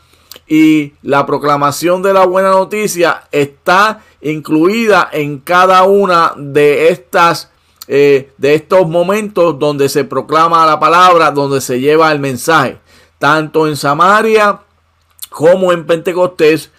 y 0.46 0.92
la 1.04 1.26
proclamación 1.26 2.04
de 2.04 2.12
la 2.12 2.26
buena 2.26 2.50
noticia 2.50 3.30
está 3.32 4.02
incluida 4.20 5.08
en 5.14 5.40
cada 5.40 5.84
una 5.84 6.34
de 6.36 6.90
estas 6.90 7.50
eh, 7.88 8.34
de 8.38 8.56
estos 8.56 8.90
momentos 8.90 9.58
donde 9.58 9.88
se 9.88 10.04
proclama 10.04 10.66
la 10.66 10.82
palabra, 10.82 11.32
donde 11.32 11.62
se 11.62 11.80
lleva 11.80 12.12
el 12.12 12.20
mensaje 12.20 12.78
tanto 13.22 13.68
en 13.68 13.78
Samaria 13.78 14.62
como 15.30 15.72
en 15.72 15.86
Pentecostés, 15.86 16.72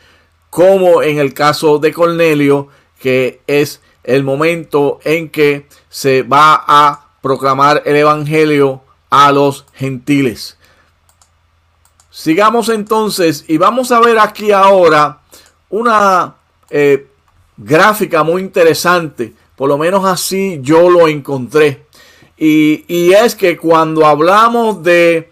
como 0.50 1.00
en 1.00 1.18
el 1.18 1.34
caso 1.34 1.78
de 1.78 1.92
Cornelio, 1.92 2.66
que 2.98 3.40
es 3.46 3.80
el 4.02 4.24
momento 4.24 4.98
en 5.04 5.30
que 5.30 5.68
se 5.88 6.24
va 6.24 6.64
a 6.66 7.06
proclamar 7.20 7.84
el 7.86 7.94
Evangelio 7.94 8.82
a 9.08 9.30
los 9.30 9.66
gentiles. 9.72 10.58
Sigamos 12.10 12.68
entonces 12.70 13.44
y 13.46 13.56
vamos 13.56 13.92
a 13.92 14.00
ver 14.00 14.18
aquí 14.18 14.50
ahora 14.50 15.20
una 15.70 16.34
eh, 16.70 17.06
gráfica 17.56 18.24
muy 18.24 18.42
interesante, 18.42 19.32
por 19.54 19.68
lo 19.68 19.78
menos 19.78 20.04
así 20.04 20.58
yo 20.60 20.90
lo 20.90 21.06
encontré. 21.06 21.86
Y, 22.36 22.84
y 22.88 23.12
es 23.12 23.36
que 23.36 23.56
cuando 23.56 24.04
hablamos 24.04 24.82
de 24.82 25.31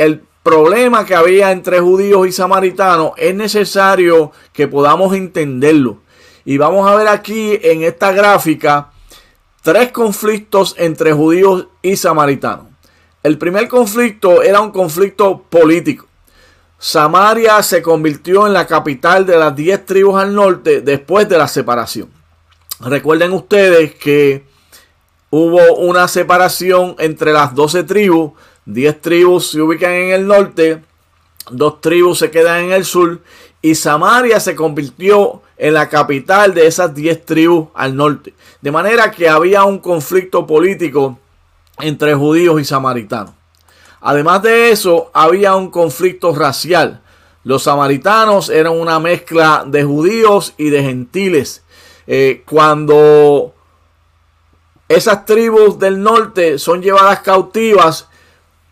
el 0.00 0.22
problema 0.42 1.04
que 1.04 1.14
había 1.14 1.52
entre 1.52 1.78
judíos 1.78 2.26
y 2.26 2.32
samaritanos, 2.32 3.12
es 3.18 3.34
necesario 3.34 4.32
que 4.54 4.66
podamos 4.66 5.14
entenderlo. 5.14 5.98
Y 6.46 6.56
vamos 6.56 6.90
a 6.90 6.94
ver 6.94 7.06
aquí 7.06 7.58
en 7.62 7.82
esta 7.82 8.10
gráfica 8.10 8.92
tres 9.60 9.92
conflictos 9.92 10.74
entre 10.78 11.12
judíos 11.12 11.66
y 11.82 11.96
samaritanos. 11.96 12.68
El 13.22 13.36
primer 13.36 13.68
conflicto 13.68 14.40
era 14.40 14.62
un 14.62 14.70
conflicto 14.70 15.42
político. 15.42 16.06
Samaria 16.78 17.62
se 17.62 17.82
convirtió 17.82 18.46
en 18.46 18.54
la 18.54 18.66
capital 18.66 19.26
de 19.26 19.36
las 19.36 19.54
diez 19.54 19.84
tribus 19.84 20.18
al 20.18 20.34
norte 20.34 20.80
después 20.80 21.28
de 21.28 21.36
la 21.36 21.46
separación. 21.46 22.08
Recuerden 22.80 23.34
ustedes 23.34 23.94
que 23.96 24.46
hubo 25.28 25.74
una 25.76 26.08
separación 26.08 26.96
entre 26.98 27.34
las 27.34 27.54
doce 27.54 27.84
tribus 27.84 28.32
10 28.66 29.00
tribus 29.00 29.50
se 29.50 29.60
ubican 29.60 29.92
en 29.92 30.10
el 30.10 30.26
norte, 30.26 30.82
dos 31.50 31.80
tribus 31.80 32.18
se 32.18 32.30
quedan 32.30 32.64
en 32.64 32.72
el 32.72 32.84
sur 32.84 33.20
y 33.62 33.74
Samaria 33.74 34.40
se 34.40 34.54
convirtió 34.54 35.42
en 35.56 35.74
la 35.74 35.88
capital 35.88 36.54
de 36.54 36.66
esas 36.66 36.94
10 36.94 37.24
tribus 37.24 37.68
al 37.74 37.94
norte. 37.94 38.34
De 38.60 38.70
manera 38.70 39.10
que 39.10 39.28
había 39.28 39.64
un 39.64 39.78
conflicto 39.78 40.46
político 40.46 41.18
entre 41.78 42.14
judíos 42.14 42.60
y 42.60 42.64
samaritanos. 42.64 43.32
Además 44.00 44.42
de 44.42 44.70
eso, 44.70 45.10
había 45.12 45.54
un 45.56 45.70
conflicto 45.70 46.34
racial. 46.34 47.02
Los 47.44 47.64
samaritanos 47.64 48.48
eran 48.48 48.78
una 48.78 48.98
mezcla 48.98 49.64
de 49.66 49.84
judíos 49.84 50.54
y 50.56 50.70
de 50.70 50.82
gentiles. 50.82 51.62
Eh, 52.06 52.42
cuando 52.46 53.54
esas 54.88 55.24
tribus 55.26 55.78
del 55.78 56.02
norte 56.02 56.58
son 56.58 56.82
llevadas 56.82 57.20
cautivas, 57.20 58.08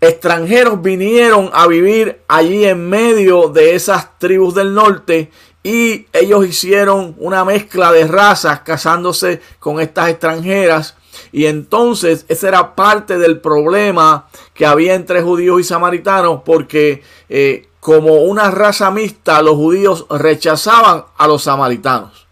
extranjeros 0.01 0.81
vinieron 0.81 1.51
a 1.53 1.67
vivir 1.67 2.21
allí 2.29 2.65
en 2.65 2.89
medio 2.89 3.49
de 3.49 3.75
esas 3.75 4.19
tribus 4.19 4.55
del 4.55 4.75
norte 4.75 5.31
y 5.63 6.07
ellos 6.13 6.47
hicieron 6.47 7.17
una 7.19 7.45
mezcla 7.45 7.91
de 7.93 8.07
razas 8.07 8.61
casándose 8.61 9.41
con 9.59 9.81
estas 9.81 10.09
extranjeras 10.09 10.97
y 11.33 11.47
entonces 11.47 12.25
ese 12.29 12.49
era 12.49 12.75
parte 12.75 13.19
del 13.19 13.41
problema 13.41 14.29
que 14.55 14.67
había 14.67 14.95
entre 14.95 15.21
judíos 15.23 15.61
y 15.61 15.65
samaritanos 15.65 16.43
porque 16.45 17.03
eh, 17.29 17.69
como 17.81 18.23
una 18.23 18.51
raza 18.51 18.91
mixta 18.91 19.43
los 19.43 19.57
judíos 19.57 20.07
rechazaban 20.11 21.05
a 21.17 21.27
los 21.27 21.45
samaritanos. 21.45 22.27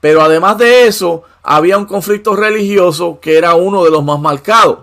Pero 0.00 0.22
además 0.22 0.58
de 0.58 0.86
eso 0.86 1.22
había 1.42 1.78
un 1.78 1.86
conflicto 1.86 2.34
religioso 2.34 3.18
que 3.20 3.36
era 3.36 3.54
uno 3.54 3.84
de 3.84 3.90
los 3.90 4.04
más 4.04 4.20
marcados. 4.20 4.78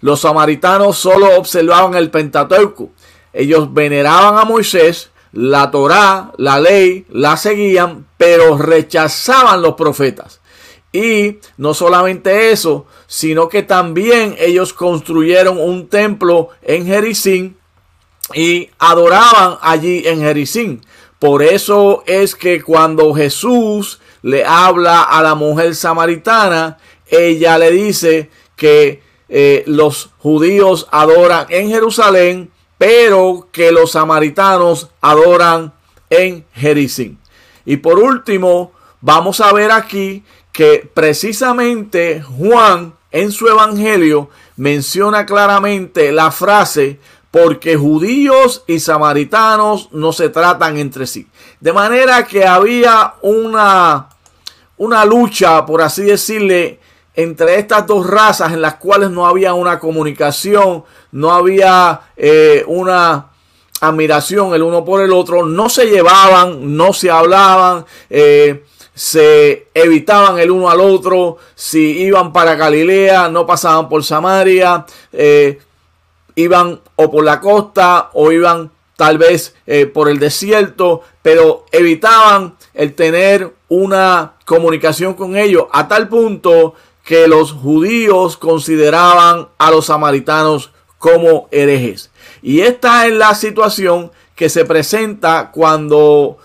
Los 0.00 0.20
samaritanos 0.20 0.98
solo 0.98 1.36
observaban 1.36 1.94
el 1.94 2.10
Pentateuco. 2.10 2.90
Ellos 3.32 3.72
veneraban 3.72 4.38
a 4.38 4.44
Moisés, 4.44 5.10
la 5.32 5.70
Torá, 5.70 6.32
la 6.36 6.60
ley, 6.60 7.06
la 7.10 7.36
seguían, 7.36 8.06
pero 8.16 8.56
rechazaban 8.56 9.62
los 9.62 9.74
profetas. 9.74 10.40
Y 10.92 11.38
no 11.56 11.74
solamente 11.74 12.50
eso, 12.50 12.86
sino 13.06 13.48
que 13.48 13.62
también 13.62 14.36
ellos 14.38 14.72
construyeron 14.72 15.58
un 15.58 15.88
templo 15.88 16.48
en 16.62 16.86
Jericín, 16.86 17.58
y 18.34 18.70
adoraban 18.78 19.58
allí 19.62 20.02
en 20.06 20.20
Jericín. 20.20 20.82
Por 21.18 21.42
eso 21.42 22.02
es 22.06 22.34
que 22.34 22.62
cuando 22.62 23.14
Jesús 23.14 24.00
le 24.22 24.44
habla 24.44 25.02
a 25.02 25.22
la 25.22 25.34
mujer 25.34 25.74
samaritana, 25.74 26.78
ella 27.06 27.58
le 27.58 27.70
dice 27.70 28.30
que 28.56 29.02
eh, 29.28 29.64
los 29.66 30.10
judíos 30.18 30.86
adoran 30.90 31.46
en 31.50 31.68
Jerusalén, 31.68 32.50
pero 32.78 33.48
que 33.52 33.72
los 33.72 33.92
samaritanos 33.92 34.88
adoran 35.00 35.72
en 36.10 36.44
Jericín. 36.52 37.18
Y 37.64 37.78
por 37.78 37.98
último, 37.98 38.72
vamos 39.00 39.40
a 39.40 39.52
ver 39.52 39.70
aquí 39.70 40.24
que 40.52 40.90
precisamente 40.92 42.22
Juan 42.22 42.94
en 43.10 43.32
su 43.32 43.48
evangelio 43.48 44.30
menciona 44.56 45.26
claramente 45.26 46.12
la 46.12 46.30
frase 46.30 46.98
porque 47.30 47.76
judíos 47.76 48.64
y 48.66 48.80
samaritanos 48.80 49.90
no 49.92 50.12
se 50.12 50.30
tratan 50.30 50.78
entre 50.78 51.06
sí. 51.06 51.26
De 51.60 51.72
manera 51.72 52.26
que 52.26 52.46
había 52.46 53.14
una, 53.20 54.08
una 54.78 55.04
lucha, 55.04 55.66
por 55.66 55.82
así 55.82 56.02
decirle, 56.02 56.80
entre 57.18 57.58
estas 57.58 57.84
dos 57.84 58.06
razas 58.06 58.52
en 58.52 58.62
las 58.62 58.76
cuales 58.76 59.10
no 59.10 59.26
había 59.26 59.52
una 59.52 59.80
comunicación, 59.80 60.84
no 61.10 61.32
había 61.32 62.02
eh, 62.16 62.62
una 62.68 63.30
admiración 63.80 64.54
el 64.54 64.62
uno 64.62 64.84
por 64.84 65.02
el 65.02 65.12
otro, 65.12 65.44
no 65.44 65.68
se 65.68 65.86
llevaban, 65.86 66.76
no 66.76 66.92
se 66.92 67.10
hablaban, 67.10 67.84
eh, 68.08 68.62
se 68.94 69.66
evitaban 69.74 70.38
el 70.38 70.52
uno 70.52 70.70
al 70.70 70.80
otro, 70.80 71.38
si 71.56 71.98
iban 72.02 72.32
para 72.32 72.54
Galilea, 72.54 73.28
no 73.28 73.44
pasaban 73.44 73.88
por 73.88 74.04
Samaria, 74.04 74.86
eh, 75.12 75.58
iban 76.36 76.80
o 76.94 77.10
por 77.10 77.24
la 77.24 77.40
costa 77.40 78.10
o 78.12 78.30
iban 78.30 78.70
tal 78.94 79.18
vez 79.18 79.56
por 79.92 80.08
el 80.08 80.18
desierto, 80.18 81.02
pero 81.22 81.66
evitaban 81.70 82.56
el 82.74 82.94
tener 82.94 83.52
una 83.68 84.34
comunicación 84.44 85.14
con 85.14 85.36
ellos 85.36 85.66
a 85.70 85.86
tal 85.86 86.08
punto 86.08 86.74
que 87.08 87.26
los 87.26 87.52
judíos 87.52 88.36
consideraban 88.36 89.48
a 89.56 89.70
los 89.70 89.86
samaritanos 89.86 90.72
como 90.98 91.48
herejes. 91.50 92.10
Y 92.42 92.60
esta 92.60 93.06
es 93.06 93.14
la 93.14 93.34
situación 93.34 94.12
que 94.34 94.50
se 94.50 94.66
presenta 94.66 95.50
cuando 95.50 96.36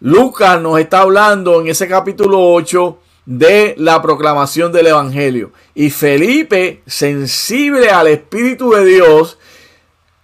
Lucas 0.00 0.60
nos 0.60 0.78
está 0.78 1.00
hablando 1.00 1.62
en 1.62 1.68
ese 1.68 1.88
capítulo 1.88 2.52
8 2.52 2.98
de 3.24 3.76
la 3.78 4.02
proclamación 4.02 4.72
del 4.72 4.88
Evangelio. 4.88 5.52
Y 5.74 5.88
Felipe, 5.88 6.82
sensible 6.86 7.88
al 7.88 8.08
Espíritu 8.08 8.72
de 8.72 8.84
Dios, 8.84 9.38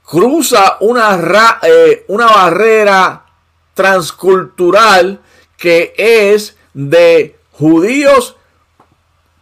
cruza 0.04 0.76
una, 0.80 1.58
eh, 1.62 2.04
una 2.08 2.26
barrera 2.26 3.24
transcultural 3.72 5.22
que 5.56 5.94
es 5.96 6.54
de 6.74 7.38
judíos 7.52 8.36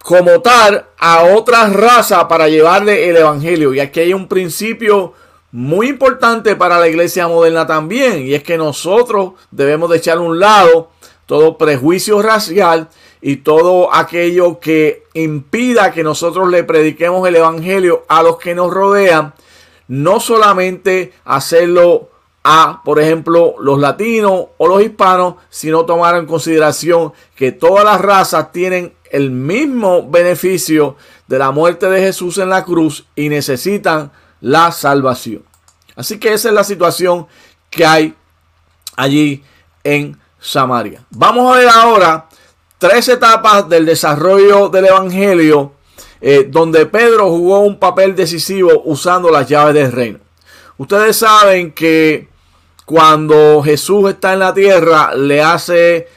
como 0.03 0.41
tal 0.41 0.87
a 0.99 1.23
otras 1.23 1.73
razas 1.73 2.25
para 2.25 2.49
llevarle 2.49 3.09
el 3.09 3.17
Evangelio. 3.17 3.73
Y 3.73 3.81
aquí 3.81 4.01
hay 4.01 4.13
un 4.13 4.29
principio 4.29 5.15
muy 5.53 5.89
importante 5.89 6.57
para 6.57 6.81
la 6.81 6.89
iglesia 6.89 7.29
moderna 7.29 7.67
también. 7.67 8.27
Y 8.27 8.35
es 8.35 8.43
que 8.43 8.59
nosotros 8.59 9.33
debemos 9.51 9.91
de 9.91 9.99
echar 9.99 10.19
a 10.19 10.23
un 10.23 10.41
lado 10.41 10.91
todo 11.27 11.57
prejuicio 11.57 12.21
racial 12.21 12.89
y 13.21 13.37
todo 13.37 13.95
aquello 13.95 14.59
que 14.59 15.05
impida 15.15 15.93
que 15.93 16.03
nosotros 16.03 16.51
le 16.51 16.65
prediquemos 16.65 17.27
el 17.29 17.37
Evangelio 17.37 18.05
a 18.09 18.23
los 18.23 18.39
que 18.39 18.55
nos 18.55 18.73
rodean, 18.73 19.33
no 19.87 20.19
solamente 20.19 21.13
hacerlo 21.25 22.09
a, 22.43 22.83
por 22.85 23.01
ejemplo, 23.01 23.55
los 23.61 23.79
latinos 23.79 24.47
o 24.59 24.67
los 24.67 24.83
hispanos, 24.83 25.37
sino 25.49 25.87
tomar 25.87 26.17
en 26.17 26.27
consideración 26.27 27.13
que 27.37 27.53
todas 27.53 27.85
las 27.85 28.01
razas 28.01 28.51
tienen 28.51 28.95
el 29.13 29.31
mismo 29.31 30.09
beneficio 30.09 30.97
de 31.29 31.39
la 31.39 31.51
muerte 31.51 31.89
de 31.89 32.01
Jesús 32.01 32.39
en 32.39 32.49
la 32.49 32.65
cruz 32.65 33.07
y 33.15 33.29
necesitan 33.29 34.11
la 34.41 34.73
salvación. 34.73 35.45
Así 35.95 36.19
que 36.19 36.33
esa 36.33 36.49
es 36.49 36.55
la 36.55 36.65
situación 36.65 37.27
que 37.71 37.87
hay 37.87 38.15
allí 38.97 39.45
en 39.85 40.19
Samaria. 40.41 41.05
Vamos 41.11 41.55
a 41.55 41.59
ver 41.59 41.69
ahora 41.69 42.29
tres 42.79 43.09
etapas 43.09 43.69
del 43.69 43.87
desarrollo 43.87 44.69
del 44.69 44.87
Evangelio 44.87 45.75
eh, 46.25 46.47
donde 46.49 46.87
Pedro 46.87 47.29
jugó 47.31 47.61
un 47.61 47.81
papel 47.81 48.15
decisivo 48.15 48.83
usando 48.85 49.29
las 49.31 49.49
llaves 49.49 49.75
del 49.75 49.91
reino. 49.91 50.21
Ustedes 50.79 51.17
saben 51.17 51.73
que 51.73 52.29
cuando 52.85 53.61
Jesús 53.63 54.11
está 54.11 54.33
en 54.33 54.39
la 54.39 54.55
tierra 54.55 55.15
le 55.17 55.43
hace 55.43 56.09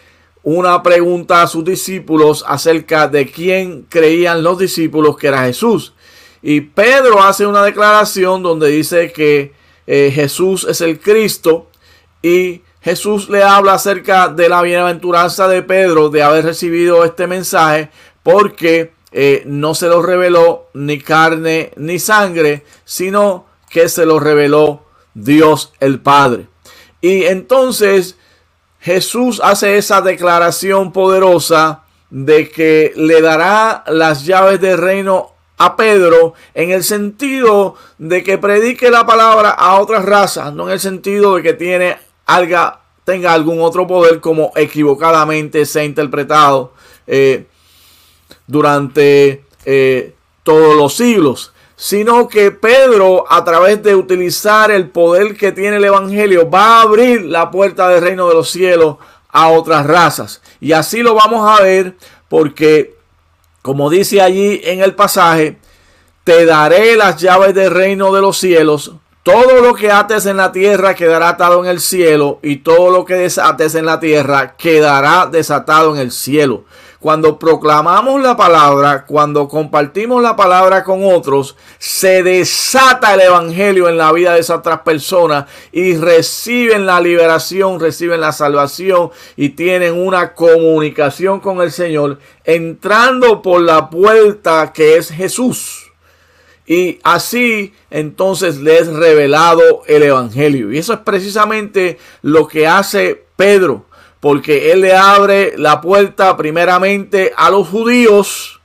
una 0.45 0.84
pregunta 0.84 1.41
a 1.41 1.47
sus 1.47 1.65
discípulos 1.65 2.45
acerca 2.47 3.08
de 3.08 3.29
quién 3.29 3.81
creían 3.89 4.43
los 4.43 4.60
discípulos 4.60 5.17
que 5.17 5.27
era 5.27 5.43
Jesús. 5.43 5.93
Y 6.43 6.62
Pedro 6.62 7.21
hace 7.23 7.47
una 7.47 7.63
declaración 7.63 8.43
donde 8.43 8.67
dice 8.67 9.12
que 9.12 9.53
eh, 9.88 10.12
Jesús 10.13 10.65
es 10.69 10.81
el 10.81 10.99
Cristo 10.99 11.67
y 12.21 12.62
Jesús 12.79 13.27
le 13.27 13.41
habla 13.41 13.73
acerca 13.73 14.27
de 14.27 14.47
la 14.47 14.62
bienaventuranza 14.62 15.47
de 15.47 15.63
Pedro 15.63 16.10
de 16.10 16.21
haber 16.21 16.45
recibido 16.45 17.03
este 17.03 17.25
mensaje 17.25 17.89
porque 18.21 18.93
eh, 19.12 19.41
no 19.47 19.73
se 19.73 19.88
lo 19.88 20.03
reveló 20.03 20.67
ni 20.75 20.99
carne 20.99 21.71
ni 21.75 21.97
sangre, 21.97 22.63
sino 22.84 23.47
que 23.71 23.89
se 23.89 24.05
lo 24.05 24.19
reveló 24.19 24.84
Dios 25.15 25.73
el 25.79 25.99
Padre. 25.99 26.45
Y 27.01 27.23
entonces 27.23 28.17
Jesús 28.86 29.41
hace 29.43 29.80
esa 29.80 30.02
declaración 30.02 30.91
poderosa 30.91 31.86
de 32.12 32.52
que 32.52 32.93
le 32.95 33.19
dará 33.19 33.84
las 33.88 34.28
llaves 34.28 34.62
del 34.62 34.78
reino 34.78 35.32
a 35.58 35.76
Pedro 35.76 36.36
en 36.54 36.69
el 36.69 36.84
sentido 36.84 37.78
de 37.98 38.21
que 38.21 38.38
predique 38.38 38.91
la 38.91 39.04
palabra 39.04 39.50
a 39.50 39.80
otras 39.82 40.06
razas, 40.06 40.54
no 40.54 40.67
en 40.67 40.74
el 40.74 40.80
sentido 40.80 41.36
de 41.36 41.41
que 41.41 41.54
tiene 41.54 41.98
alga, 42.28 42.82
tenga 43.04 43.34
algún 43.34 43.60
otro 43.60 43.88
poder 43.88 44.19
como 44.21 44.52
equivocadamente 44.56 45.65
se 45.65 45.80
ha 45.80 45.84
interpretado 45.84 46.74
eh, 47.08 47.48
durante 48.45 49.45
eh, 49.65 50.13
todos 50.43 50.76
los 50.76 50.95
siglos, 50.95 51.54
sino 51.75 52.27
que 52.27 52.51
Pedro 52.51 53.25
a 53.29 53.43
través 53.43 53.83
de 53.83 53.95
utilizar 53.95 54.71
el 54.71 54.89
poder 54.89 55.35
que 55.35 55.51
tiene 55.51 55.77
el 55.77 55.85
Evangelio 55.85 56.49
va 56.49 56.79
a 56.79 56.81
abrir 56.83 57.23
la 57.25 57.51
puerta 57.51 57.89
del 57.89 58.01
reino 58.01 58.27
de 58.27 58.33
los 58.33 58.49
cielos 58.49 58.97
a 59.29 59.49
otras 59.49 59.85
razas. 59.85 60.41
Y 60.61 60.71
así 60.71 61.01
lo 61.01 61.13
vamos 61.13 61.47
a 61.47 61.61
ver 61.61 61.95
porque, 62.29 62.95
como 63.61 63.89
dice 63.89 64.21
allí 64.21 64.61
en 64.63 64.81
el 64.81 64.95
pasaje, 64.95 65.57
te 66.23 66.45
daré 66.45 66.95
las 66.95 67.17
llaves 67.17 67.53
del 67.53 67.71
reino 67.71 68.13
de 68.13 68.21
los 68.21 68.38
cielos. 68.38 68.93
Todo 69.23 69.61
lo 69.61 69.73
que 69.73 69.91
ates 69.91 70.25
en 70.27 70.38
la 70.38 70.51
tierra 70.51 70.93
quedará 70.93 71.29
atado 71.29 71.63
en 71.63 71.69
el 71.69 71.81
cielo 71.81 72.39
y 72.41 72.57
todo 72.57 72.91
lo 72.91 73.05
que 73.05 73.15
desates 73.15 73.75
en 73.75 73.85
la 73.85 73.99
tierra 73.99 74.55
quedará 74.55 75.25
desatado 75.25 75.95
en 75.95 76.01
el 76.01 76.11
cielo. 76.11 76.63
Cuando 77.05 77.37
proclamamos 77.37 78.19
la 78.19 78.35
palabra, 78.35 79.05
cuando 79.05 79.47
compartimos 79.47 80.23
la 80.23 80.35
palabra 80.35 80.83
con 80.83 81.03
otros, 81.03 81.55
se 81.77 82.23
desata 82.23 83.13
el 83.13 83.21
evangelio 83.21 83.87
en 83.87 83.99
la 83.99 84.11
vida 84.11 84.33
de 84.33 84.39
esas 84.39 84.57
otras 84.57 84.79
personas 84.79 85.45
y 85.71 85.97
reciben 85.97 86.87
la 86.87 86.99
liberación, 86.99 87.79
reciben 87.79 88.21
la 88.21 88.31
salvación 88.31 89.11
y 89.35 89.49
tienen 89.49 89.93
una 89.93 90.33
comunicación 90.33 91.41
con 91.41 91.61
el 91.61 91.71
Señor 91.71 92.17
entrando 92.43 93.43
por 93.43 93.61
la 93.61 93.91
puerta 93.91 94.73
que 94.73 94.97
es 94.97 95.11
Jesús. 95.11 95.91
Y 96.65 96.97
así 97.03 97.75
entonces 97.91 98.57
les 98.57 98.81
es 98.81 98.87
revelado 98.87 99.83
el 99.85 100.01
Evangelio. 100.01 100.73
Y 100.73 100.79
eso 100.79 100.93
es 100.93 100.99
precisamente 101.01 101.99
lo 102.23 102.47
que 102.47 102.65
hace 102.65 103.25
Pedro. 103.35 103.85
Porque 104.25 104.71
él 104.71 104.81
le 104.81 104.95
abre 104.95 105.53
la 105.55 105.81
puerta 105.81 106.35
primeramente 106.35 107.31
a 107.38 107.51
los 107.51 107.67
judíos 107.67 108.59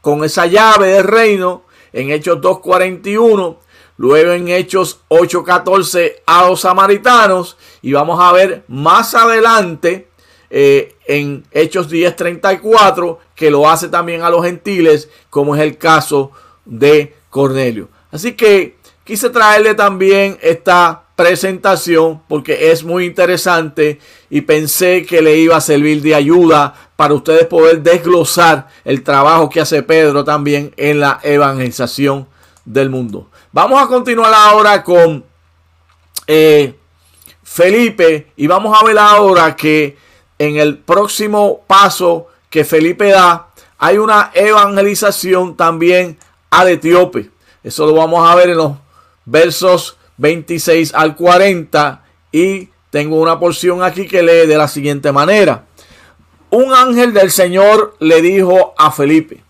con 0.00 0.24
esa 0.24 0.46
llave 0.46 0.92
del 0.92 1.04
reino 1.04 1.66
en 1.92 2.10
Hechos 2.10 2.38
2.41. 2.38 3.58
Luego 3.98 4.32
en 4.32 4.48
Hechos 4.48 5.00
8.14 5.10 6.22
a 6.24 6.48
los 6.48 6.62
samaritanos. 6.62 7.58
Y 7.82 7.92
vamos 7.92 8.18
a 8.18 8.32
ver 8.32 8.64
más 8.68 9.14
adelante 9.14 10.08
eh, 10.48 10.96
en 11.06 11.44
Hechos 11.50 11.90
10.34 11.90 13.18
que 13.34 13.50
lo 13.50 13.68
hace 13.68 13.90
también 13.90 14.22
a 14.22 14.30
los 14.30 14.42
gentiles 14.42 15.10
como 15.28 15.54
es 15.54 15.60
el 15.60 15.76
caso 15.76 16.30
de 16.64 17.14
Cornelio. 17.28 17.90
Así 18.10 18.32
que 18.32 18.78
quise 19.04 19.28
traerle 19.28 19.74
también 19.74 20.38
esta 20.40 21.05
presentación 21.16 22.22
porque 22.28 22.70
es 22.70 22.84
muy 22.84 23.06
interesante 23.06 23.98
y 24.28 24.42
pensé 24.42 25.06
que 25.06 25.22
le 25.22 25.38
iba 25.38 25.56
a 25.56 25.62
servir 25.62 26.02
de 26.02 26.14
ayuda 26.14 26.74
para 26.94 27.14
ustedes 27.14 27.46
poder 27.46 27.82
desglosar 27.82 28.68
el 28.84 29.02
trabajo 29.02 29.48
que 29.48 29.62
hace 29.62 29.82
Pedro 29.82 30.24
también 30.24 30.72
en 30.76 31.00
la 31.00 31.18
evangelización 31.22 32.28
del 32.66 32.90
mundo. 32.90 33.30
Vamos 33.50 33.82
a 33.82 33.86
continuar 33.86 34.32
ahora 34.34 34.84
con 34.84 35.24
eh, 36.26 36.74
Felipe 37.42 38.32
y 38.36 38.46
vamos 38.46 38.78
a 38.78 38.84
ver 38.84 38.98
ahora 38.98 39.56
que 39.56 39.96
en 40.38 40.56
el 40.56 40.76
próximo 40.76 41.62
paso 41.66 42.26
que 42.50 42.64
Felipe 42.64 43.08
da 43.08 43.48
hay 43.78 43.96
una 43.96 44.30
evangelización 44.34 45.56
también 45.56 46.18
al 46.50 46.68
etíope. 46.68 47.30
Eso 47.62 47.86
lo 47.86 47.94
vamos 47.94 48.28
a 48.28 48.34
ver 48.34 48.50
en 48.50 48.58
los 48.58 48.72
versos 49.24 49.95
26 50.18 50.94
al 50.94 51.16
40 51.16 52.04
y 52.32 52.68
tengo 52.90 53.20
una 53.20 53.38
porción 53.38 53.82
aquí 53.82 54.06
que 54.06 54.22
lee 54.22 54.46
de 54.46 54.56
la 54.56 54.68
siguiente 54.68 55.12
manera. 55.12 55.66
Un 56.50 56.72
ángel 56.72 57.12
del 57.12 57.30
Señor 57.30 57.96
le 57.98 58.22
dijo 58.22 58.74
a 58.78 58.90
Felipe, 58.90 59.42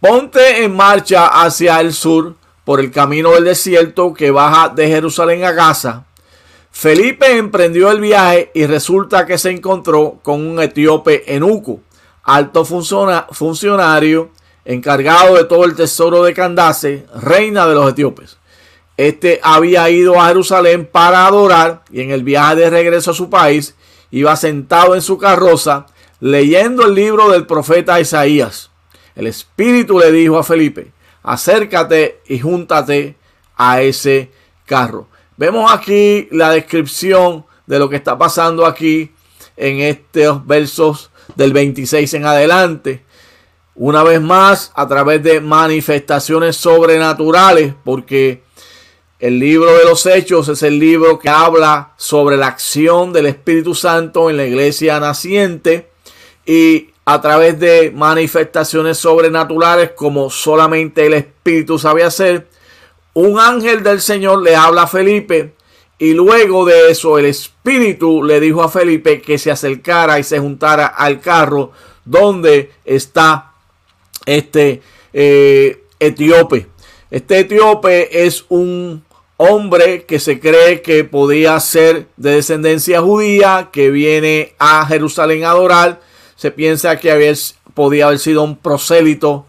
ponte 0.00 0.64
en 0.64 0.74
marcha 0.74 1.26
hacia 1.26 1.80
el 1.80 1.92
sur 1.92 2.34
por 2.64 2.80
el 2.80 2.90
camino 2.90 3.32
del 3.32 3.44
desierto 3.44 4.14
que 4.14 4.30
baja 4.30 4.68
de 4.70 4.88
Jerusalén 4.88 5.44
a 5.44 5.52
Gaza. 5.52 6.06
Felipe 6.70 7.36
emprendió 7.36 7.90
el 7.90 8.00
viaje 8.00 8.50
y 8.54 8.66
resulta 8.66 9.26
que 9.26 9.36
se 9.36 9.50
encontró 9.50 10.18
con 10.22 10.46
un 10.46 10.60
etíope 10.60 11.34
enuco, 11.34 11.80
alto 12.22 12.64
funcionario 12.64 14.30
encargado 14.64 15.34
de 15.34 15.44
todo 15.44 15.64
el 15.64 15.74
tesoro 15.74 16.22
de 16.22 16.32
Candace, 16.32 17.06
reina 17.14 17.66
de 17.66 17.74
los 17.74 17.90
etíopes. 17.90 18.38
Este 18.96 19.40
había 19.42 19.88
ido 19.90 20.20
a 20.20 20.28
Jerusalén 20.28 20.88
para 20.90 21.26
adorar 21.26 21.82
y 21.90 22.00
en 22.00 22.10
el 22.10 22.22
viaje 22.22 22.56
de 22.56 22.70
regreso 22.70 23.12
a 23.12 23.14
su 23.14 23.30
país 23.30 23.74
iba 24.10 24.36
sentado 24.36 24.94
en 24.94 25.02
su 25.02 25.18
carroza 25.18 25.86
leyendo 26.20 26.84
el 26.86 26.94
libro 26.94 27.30
del 27.30 27.46
profeta 27.46 28.00
Isaías. 28.00 28.70
El 29.16 29.26
Espíritu 29.26 29.98
le 29.98 30.12
dijo 30.12 30.38
a 30.38 30.44
Felipe, 30.44 30.92
acércate 31.22 32.20
y 32.28 32.38
júntate 32.38 33.16
a 33.56 33.82
ese 33.82 34.30
carro. 34.66 35.08
Vemos 35.36 35.70
aquí 35.72 36.28
la 36.30 36.50
descripción 36.50 37.44
de 37.66 37.78
lo 37.78 37.88
que 37.88 37.96
está 37.96 38.16
pasando 38.18 38.66
aquí 38.66 39.12
en 39.56 39.80
estos 39.80 40.46
versos 40.46 41.10
del 41.36 41.52
26 41.52 42.14
en 42.14 42.26
adelante. 42.26 43.02
Una 43.74 44.02
vez 44.02 44.20
más, 44.20 44.70
a 44.74 44.86
través 44.86 45.22
de 45.22 45.40
manifestaciones 45.40 46.56
sobrenaturales, 46.56 47.74
porque 47.84 48.42
el 49.22 49.38
libro 49.38 49.78
de 49.78 49.84
los 49.84 50.04
Hechos 50.04 50.48
es 50.48 50.64
el 50.64 50.80
libro 50.80 51.20
que 51.20 51.28
habla 51.28 51.92
sobre 51.96 52.36
la 52.36 52.48
acción 52.48 53.12
del 53.12 53.26
Espíritu 53.26 53.72
Santo 53.72 54.28
en 54.28 54.36
la 54.36 54.44
iglesia 54.44 54.98
naciente 54.98 55.90
y 56.44 56.88
a 57.04 57.20
través 57.20 57.60
de 57.60 57.92
manifestaciones 57.94 58.98
sobrenaturales 58.98 59.92
como 59.92 60.28
solamente 60.28 61.06
el 61.06 61.14
Espíritu 61.14 61.78
sabe 61.78 62.02
hacer, 62.02 62.48
un 63.14 63.38
ángel 63.38 63.84
del 63.84 64.00
Señor 64.00 64.42
le 64.42 64.56
habla 64.56 64.82
a 64.82 64.86
Felipe 64.88 65.54
y 66.00 66.14
luego 66.14 66.64
de 66.64 66.90
eso 66.90 67.16
el 67.16 67.26
Espíritu 67.26 68.24
le 68.24 68.40
dijo 68.40 68.60
a 68.64 68.68
Felipe 68.68 69.22
que 69.22 69.38
se 69.38 69.52
acercara 69.52 70.18
y 70.18 70.24
se 70.24 70.40
juntara 70.40 70.86
al 70.86 71.20
carro 71.20 71.70
donde 72.04 72.72
está 72.84 73.52
este 74.26 74.82
eh, 75.12 75.84
etíope. 76.00 76.66
Este 77.08 77.38
etíope 77.38 78.24
es 78.26 78.46
un 78.48 79.04
hombre 79.36 80.04
que 80.04 80.18
se 80.20 80.40
cree 80.40 80.82
que 80.82 81.04
podía 81.04 81.58
ser 81.60 82.06
de 82.16 82.32
descendencia 82.32 83.00
judía, 83.00 83.70
que 83.72 83.90
viene 83.90 84.54
a 84.58 84.86
Jerusalén 84.86 85.44
a 85.44 85.50
adorar. 85.50 86.00
Se 86.36 86.50
piensa 86.50 86.98
que 86.98 87.10
había, 87.10 87.32
podía 87.74 88.06
haber 88.06 88.18
sido 88.18 88.42
un 88.42 88.56
prosélito 88.56 89.46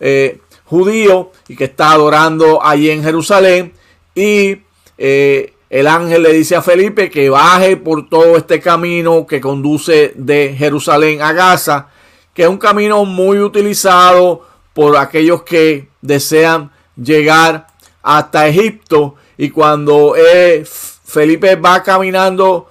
eh, 0.00 0.40
judío 0.64 1.32
y 1.48 1.56
que 1.56 1.64
está 1.64 1.92
adorando 1.92 2.64
allí 2.64 2.90
en 2.90 3.02
Jerusalén. 3.02 3.72
Y 4.14 4.62
eh, 4.96 5.52
el 5.70 5.86
ángel 5.86 6.22
le 6.22 6.32
dice 6.32 6.56
a 6.56 6.62
Felipe 6.62 7.10
que 7.10 7.28
baje 7.28 7.76
por 7.76 8.08
todo 8.08 8.36
este 8.36 8.60
camino 8.60 9.26
que 9.26 9.40
conduce 9.40 10.12
de 10.16 10.54
Jerusalén 10.56 11.20
a 11.22 11.32
Gaza, 11.32 11.88
que 12.32 12.44
es 12.44 12.48
un 12.48 12.58
camino 12.58 13.04
muy 13.04 13.38
utilizado 13.40 14.46
por 14.72 14.96
aquellos 14.96 15.42
que 15.42 15.88
desean 16.00 16.70
llegar 16.96 17.66
hasta 18.02 18.48
Egipto 18.48 19.16
y 19.38 19.50
cuando 19.50 20.16
eh, 20.16 20.66
Felipe 20.66 21.54
va 21.54 21.82
caminando, 21.84 22.68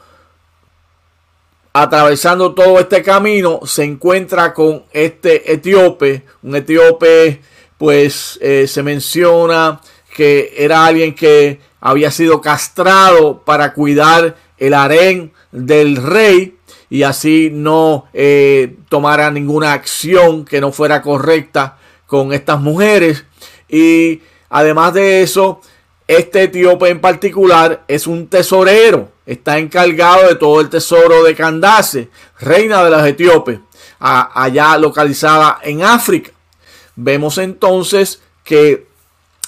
atravesando 1.71 2.53
todo 2.53 2.77
este 2.79 3.01
camino, 3.01 3.61
se 3.63 3.85
encuentra 3.85 4.53
con 4.53 4.83
este 4.91 5.53
etíope. 5.53 6.23
Un 6.43 6.57
etíope, 6.57 7.41
pues 7.77 8.37
eh, 8.41 8.67
se 8.67 8.83
menciona 8.83 9.79
que 10.13 10.53
era 10.57 10.85
alguien 10.85 11.15
que 11.15 11.61
había 11.79 12.11
sido 12.11 12.41
castrado 12.41 13.43
para 13.45 13.73
cuidar 13.73 14.35
el 14.57 14.73
harén 14.73 15.31
del 15.53 15.95
rey 15.95 16.57
y 16.89 17.03
así 17.03 17.49
no 17.51 18.07
eh, 18.13 18.75
tomara 18.89 19.31
ninguna 19.31 19.71
acción 19.71 20.43
que 20.43 20.59
no 20.59 20.73
fuera 20.73 21.01
correcta 21.01 21.77
con 22.07 22.33
estas 22.33 22.59
mujeres. 22.59 23.23
Y 23.69 24.21
además 24.49 24.93
de 24.93 25.21
eso, 25.21 25.61
este 26.07 26.43
etíope 26.43 26.89
en 26.89 27.01
particular 27.01 27.83
es 27.87 28.07
un 28.07 28.27
tesorero, 28.27 29.11
está 29.25 29.57
encargado 29.57 30.27
de 30.27 30.35
todo 30.35 30.61
el 30.61 30.69
tesoro 30.69 31.23
de 31.23 31.35
Candace, 31.35 32.09
reina 32.39 32.83
de 32.83 32.91
los 32.91 33.05
etíopes, 33.05 33.59
allá 33.99 34.77
localizada 34.77 35.59
en 35.63 35.83
África. 35.83 36.31
Vemos 36.95 37.37
entonces 37.37 38.21
que 38.43 38.87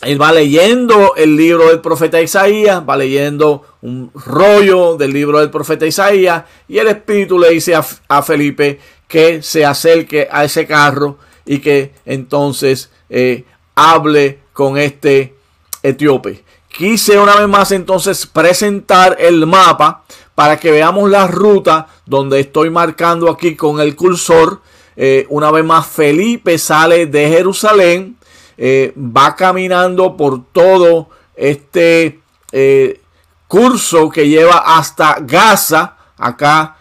él 0.02 0.22
va 0.22 0.32
leyendo 0.32 1.16
el 1.16 1.36
libro 1.36 1.70
del 1.70 1.82
profeta 1.82 2.22
Isaías, 2.22 2.84
va 2.88 2.96
leyendo 2.96 3.66
un 3.82 4.12
rollo 4.14 4.98
del 4.98 5.12
libro 5.12 5.40
del 5.40 5.50
profeta 5.50 5.86
Isaías 5.86 6.44
y 6.68 6.78
el 6.78 6.88
Espíritu 6.88 7.40
le 7.40 7.50
dice 7.50 7.76
a, 7.76 8.22
Felipe 8.22 8.80
que 9.08 9.42
se 9.42 9.66
acerque 9.66 10.28
a 10.32 10.46
ese 10.46 10.66
carro 10.68 11.18
y 11.46 11.60
que 11.60 11.94
entonces 12.06 12.90
eh, 13.10 13.44
hable 13.76 14.40
con 14.54 14.78
este 14.78 15.36
etíope. 15.84 16.44
Quise 16.70 17.20
una 17.20 17.36
vez 17.36 17.48
más 17.48 17.72
entonces 17.72 18.26
presentar 18.26 19.18
el 19.20 19.46
mapa 19.46 20.04
para 20.36 20.60
que 20.60 20.72
veamos 20.72 21.10
la 21.10 21.28
ruta 21.28 21.88
donde 22.06 22.40
estoy 22.40 22.70
marcando 22.70 23.30
aquí 23.30 23.56
con 23.56 23.82
el 23.82 23.96
cursor. 23.96 24.62
Eh, 24.96 25.26
una 25.30 25.52
vez 25.52 25.66
más, 25.66 25.88
Felipe 25.88 26.58
sale 26.58 27.08
de 27.08 27.28
Jerusalén, 27.28 28.18
eh, 28.58 28.94
va 28.96 29.36
caminando 29.36 30.16
por 30.16 30.46
todo 30.52 31.10
este 31.36 32.20
eh, 32.52 33.02
curso 33.48 34.10
que 34.10 34.30
lleva 34.30 34.60
hasta 34.60 35.18
Gaza, 35.22 35.98
acá 36.18 36.78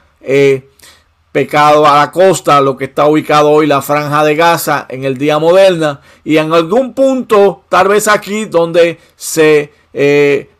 pecado 1.38 1.86
a 1.86 1.98
la 1.98 2.10
costa, 2.10 2.60
lo 2.60 2.76
que 2.76 2.86
está 2.86 3.06
ubicado 3.06 3.50
hoy 3.50 3.68
la 3.68 3.80
franja 3.80 4.24
de 4.24 4.34
Gaza 4.34 4.86
en 4.88 5.04
el 5.04 5.16
día 5.16 5.38
moderna, 5.38 6.00
y 6.24 6.36
en 6.36 6.52
algún 6.52 6.94
punto, 6.94 7.62
tal 7.68 7.86
vez 7.86 8.08
aquí 8.08 8.46
donde 8.46 8.98
se 9.14 9.72
eh, 9.92 10.50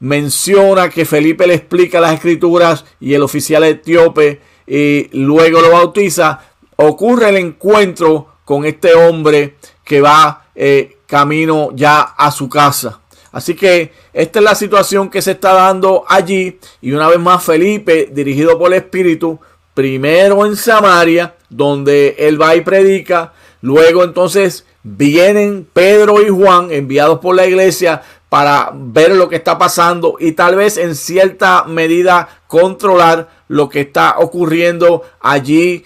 menciona 0.00 0.88
que 0.88 1.04
Felipe 1.04 1.46
le 1.46 1.54
explica 1.54 2.00
las 2.00 2.14
escrituras 2.14 2.84
y 2.98 3.14
el 3.14 3.22
oficial 3.22 3.62
etíope 3.62 4.40
y 4.66 5.08
luego 5.12 5.60
lo 5.60 5.70
bautiza, 5.70 6.40
ocurre 6.74 7.28
el 7.28 7.36
encuentro 7.36 8.26
con 8.44 8.64
este 8.64 8.94
hombre 8.94 9.54
que 9.84 10.00
va 10.00 10.46
eh, 10.52 10.96
camino 11.06 11.70
ya 11.74 12.00
a 12.00 12.32
su 12.32 12.48
casa. 12.48 13.02
Así 13.30 13.54
que 13.54 13.92
esta 14.12 14.40
es 14.40 14.44
la 14.44 14.56
situación 14.56 15.10
que 15.10 15.22
se 15.22 15.30
está 15.30 15.52
dando 15.52 16.04
allí 16.08 16.58
y 16.80 16.90
una 16.90 17.06
vez 17.06 17.20
más 17.20 17.44
Felipe, 17.44 18.08
dirigido 18.10 18.58
por 18.58 18.72
el 18.72 18.80
Espíritu, 18.80 19.38
primero 19.78 20.44
en 20.44 20.56
Samaria, 20.56 21.36
donde 21.48 22.16
él 22.18 22.42
va 22.42 22.56
y 22.56 22.62
predica, 22.62 23.32
luego 23.60 24.02
entonces 24.02 24.66
vienen 24.82 25.68
Pedro 25.72 26.20
y 26.20 26.28
Juan, 26.30 26.72
enviados 26.72 27.20
por 27.20 27.36
la 27.36 27.46
iglesia, 27.46 28.02
para 28.28 28.72
ver 28.74 29.14
lo 29.14 29.28
que 29.28 29.36
está 29.36 29.56
pasando 29.56 30.16
y 30.18 30.32
tal 30.32 30.56
vez 30.56 30.78
en 30.78 30.96
cierta 30.96 31.62
medida 31.62 32.28
controlar 32.48 33.28
lo 33.46 33.68
que 33.68 33.82
está 33.82 34.16
ocurriendo 34.18 35.04
allí 35.20 35.84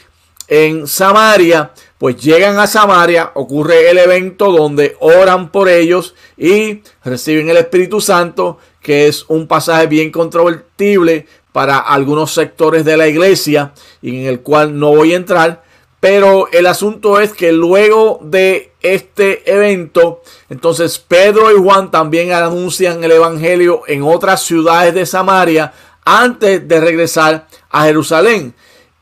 en 0.48 0.86
Samaria. 0.86 1.72
Pues 1.98 2.16
llegan 2.16 2.58
a 2.58 2.66
Samaria, 2.66 3.32
ocurre 3.34 3.90
el 3.90 3.98
evento 3.98 4.52
donde 4.52 4.96
oran 5.00 5.50
por 5.52 5.68
ellos 5.68 6.14
y 6.38 6.80
reciben 7.04 7.50
el 7.50 7.58
Espíritu 7.58 8.00
Santo, 8.00 8.56
que 8.80 9.06
es 9.06 9.26
un 9.28 9.46
pasaje 9.46 9.86
bien 9.86 10.10
controvertible 10.10 11.26
para 11.52 11.78
algunos 11.78 12.32
sectores 12.32 12.84
de 12.84 12.96
la 12.96 13.08
iglesia 13.08 13.72
y 14.00 14.20
en 14.20 14.26
el 14.26 14.40
cual 14.40 14.78
no 14.78 14.90
voy 14.90 15.12
a 15.12 15.16
entrar. 15.16 15.62
Pero 16.00 16.48
el 16.50 16.66
asunto 16.66 17.20
es 17.20 17.32
que 17.32 17.52
luego 17.52 18.18
de 18.22 18.72
este 18.80 19.48
evento, 19.52 20.22
entonces 20.50 20.98
Pedro 20.98 21.56
y 21.56 21.62
Juan 21.62 21.92
también 21.92 22.32
anuncian 22.32 23.04
el 23.04 23.12
Evangelio 23.12 23.82
en 23.86 24.02
otras 24.02 24.42
ciudades 24.42 24.94
de 24.94 25.06
Samaria 25.06 25.72
antes 26.04 26.66
de 26.66 26.80
regresar 26.80 27.46
a 27.70 27.84
Jerusalén. 27.84 28.54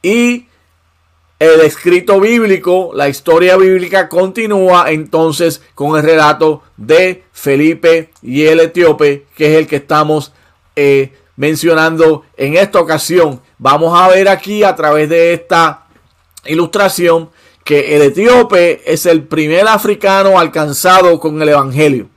Y 0.02 0.46
el 1.38 1.60
escrito 1.60 2.20
bíblico, 2.20 2.90
la 2.92 3.08
historia 3.08 3.56
bíblica 3.56 4.10
continúa 4.10 4.90
entonces 4.90 5.62
con 5.74 5.96
el 5.96 6.02
relato 6.02 6.62
de 6.76 7.24
Felipe 7.32 8.10
y 8.20 8.44
el 8.44 8.60
etíope, 8.60 9.24
que 9.34 9.52
es 9.52 9.58
el 9.58 9.66
que 9.66 9.76
estamos 9.76 10.34
eh, 10.76 11.14
mencionando 11.40 12.24
en 12.37 12.59
esta 12.59 12.79
ocasión. 12.81 13.40
Vamos 13.57 13.98
a 13.98 14.09
ver 14.09 14.29
aquí 14.29 14.62
a 14.62 14.76
través 14.76 15.09
de 15.09 15.33
esta 15.33 15.87
ilustración 16.44 17.31
que 17.64 17.96
el 17.96 18.03
etíope 18.03 18.83
es 18.85 19.07
el 19.07 19.22
primer 19.22 19.66
africano 19.66 20.38
alcanzado 20.38 21.18
con 21.18 21.40
el 21.40 21.48
Evangelio. 21.48 22.09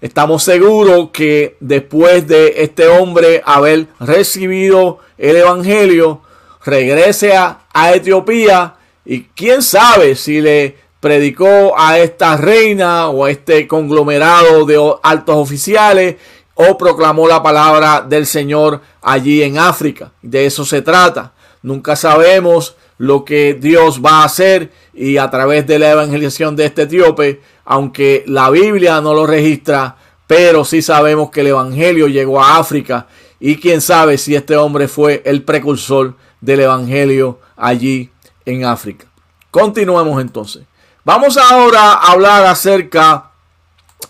Estamos 0.00 0.44
seguros 0.44 1.10
que 1.12 1.58
después 1.60 2.26
de 2.26 2.54
este 2.62 2.86
hombre 2.86 3.42
haber 3.44 3.88
recibido 4.00 5.00
el 5.18 5.36
Evangelio, 5.36 6.22
regrese 6.64 7.36
a, 7.36 7.60
Etiopía 7.92 8.76
y 9.04 9.24
quién 9.34 9.60
sabe 9.60 10.16
si 10.16 10.40
le 10.40 10.78
predicó 11.00 11.74
a 11.76 11.98
esta 11.98 12.38
reina 12.38 13.10
o 13.10 13.26
a 13.26 13.30
este 13.30 13.68
conglomerado 13.68 14.64
de 14.64 14.80
altos 15.02 15.36
oficiales 15.36 16.16
o 16.54 16.78
proclamó 16.78 17.26
la 17.28 17.42
palabra 17.42 18.00
del 18.00 18.26
Señor 18.26 18.80
allí 19.02 19.42
en 19.42 19.58
África. 19.58 20.12
De 20.22 20.46
eso 20.46 20.64
se 20.64 20.82
trata. 20.82 21.32
Nunca 21.62 21.96
sabemos 21.96 22.76
lo 22.98 23.24
que 23.24 23.54
Dios 23.54 24.00
va 24.04 24.22
a 24.22 24.24
hacer 24.24 24.72
y 24.92 25.16
a 25.16 25.30
través 25.30 25.66
de 25.66 25.78
la 25.78 25.90
evangelización 25.90 26.54
de 26.56 26.66
este 26.66 26.82
etíope, 26.82 27.40
aunque 27.64 28.24
la 28.26 28.50
Biblia 28.50 29.00
no 29.00 29.14
lo 29.14 29.26
registra, 29.26 29.96
pero 30.26 30.64
sí 30.64 30.82
sabemos 30.82 31.30
que 31.30 31.40
el 31.40 31.48
evangelio 31.48 32.06
llegó 32.06 32.40
a 32.40 32.58
África 32.58 33.06
y 33.40 33.56
quién 33.56 33.80
sabe 33.80 34.16
si 34.16 34.34
este 34.34 34.56
hombre 34.56 34.88
fue 34.88 35.22
el 35.24 35.42
precursor 35.42 36.14
del 36.40 36.60
evangelio 36.60 37.40
allí 37.56 38.10
en 38.44 38.64
África. 38.64 39.06
Continuemos 39.50 40.20
entonces. 40.20 40.64
Vamos 41.04 41.36
ahora 41.36 41.92
a 41.92 42.12
hablar 42.12 42.46
acerca 42.46 43.30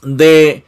de 0.02 0.64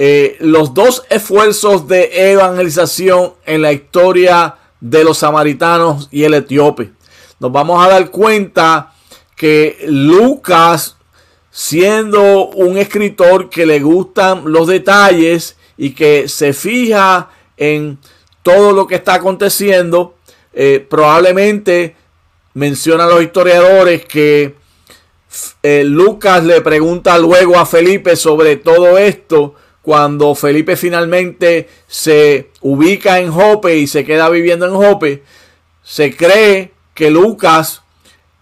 eh, 0.00 0.36
los 0.38 0.74
dos 0.74 1.02
esfuerzos 1.10 1.88
de 1.88 2.30
evangelización 2.30 3.34
en 3.44 3.62
la 3.62 3.72
historia 3.72 4.54
de 4.80 5.02
los 5.02 5.18
samaritanos 5.18 6.06
y 6.12 6.22
el 6.22 6.34
etíope. 6.34 6.92
Nos 7.40 7.50
vamos 7.50 7.84
a 7.84 7.88
dar 7.88 8.08
cuenta 8.12 8.92
que 9.34 9.86
Lucas, 9.88 10.96
siendo 11.50 12.46
un 12.46 12.78
escritor 12.78 13.50
que 13.50 13.66
le 13.66 13.80
gustan 13.80 14.52
los 14.52 14.68
detalles 14.68 15.56
y 15.76 15.90
que 15.90 16.28
se 16.28 16.52
fija 16.52 17.30
en 17.56 17.98
todo 18.44 18.70
lo 18.70 18.86
que 18.86 18.94
está 18.94 19.14
aconteciendo, 19.14 20.14
eh, 20.52 20.86
probablemente 20.88 21.96
menciona 22.54 23.02
a 23.02 23.08
los 23.08 23.20
historiadores 23.20 24.04
que 24.04 24.54
eh, 25.64 25.82
Lucas 25.82 26.44
le 26.44 26.60
pregunta 26.60 27.18
luego 27.18 27.58
a 27.58 27.66
Felipe 27.66 28.14
sobre 28.14 28.54
todo 28.58 28.96
esto 28.96 29.56
cuando 29.88 30.34
Felipe 30.34 30.76
finalmente 30.76 31.66
se 31.86 32.50
ubica 32.60 33.20
en 33.20 33.32
Jope 33.32 33.74
y 33.78 33.86
se 33.86 34.04
queda 34.04 34.28
viviendo 34.28 34.66
en 34.66 34.74
Jope, 34.74 35.22
se 35.82 36.14
cree 36.14 36.74
que 36.92 37.10
Lucas 37.10 37.80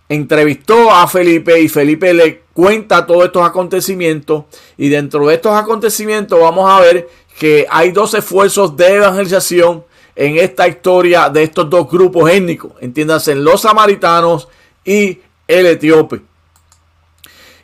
entrevistó 0.09 0.91
a 0.91 1.07
Felipe 1.07 1.61
y 1.61 1.69
Felipe 1.69 2.13
le 2.15 2.41
cuenta 2.53 3.07
todos 3.07 3.27
estos 3.27 3.47
acontecimientos. 3.47 4.47
Y 4.77 4.89
dentro 4.89 5.25
de 5.25 5.37
estos 5.37 5.57
acontecimientos 5.57 6.41
vamos 6.41 6.69
a 6.69 6.81
ver 6.81 7.09
que 7.39 7.65
hay 7.71 7.93
dos 7.93 8.15
esfuerzos 8.15 8.77
de 8.77 8.97
evangelización 8.97 9.85
en 10.17 10.39
esta 10.39 10.67
historia 10.67 11.29
de 11.29 11.45
estos 11.45 11.71
dos 11.71 11.89
grupos 11.89 12.29
étnicos, 12.29 12.73
entiéndase 12.81 13.37
los 13.37 13.61
samaritanos 13.61 14.49
y 14.85 15.21
el 15.47 15.67
etíope. 15.67 16.23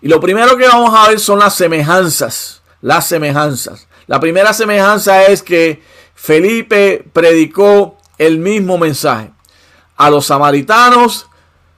Y 0.01 0.07
lo 0.07 0.21
primero 0.21 0.57
que 0.57 0.69
vamos 0.69 0.95
a 0.97 1.09
ver 1.09 1.19
son 1.19 1.41
las 1.41 1.57
semejanzas, 1.57 2.62
las 2.83 3.09
semejanzas. 3.09 3.89
La 4.07 4.21
primera 4.21 4.53
semejanza 4.53 5.25
es 5.25 5.43
que 5.43 5.81
Felipe 6.15 7.03
predicó 7.13 7.97
el 8.19 8.39
mismo 8.39 8.77
mensaje 8.77 9.31
a 9.97 10.11
los 10.11 10.27
samaritanos, 10.27 11.29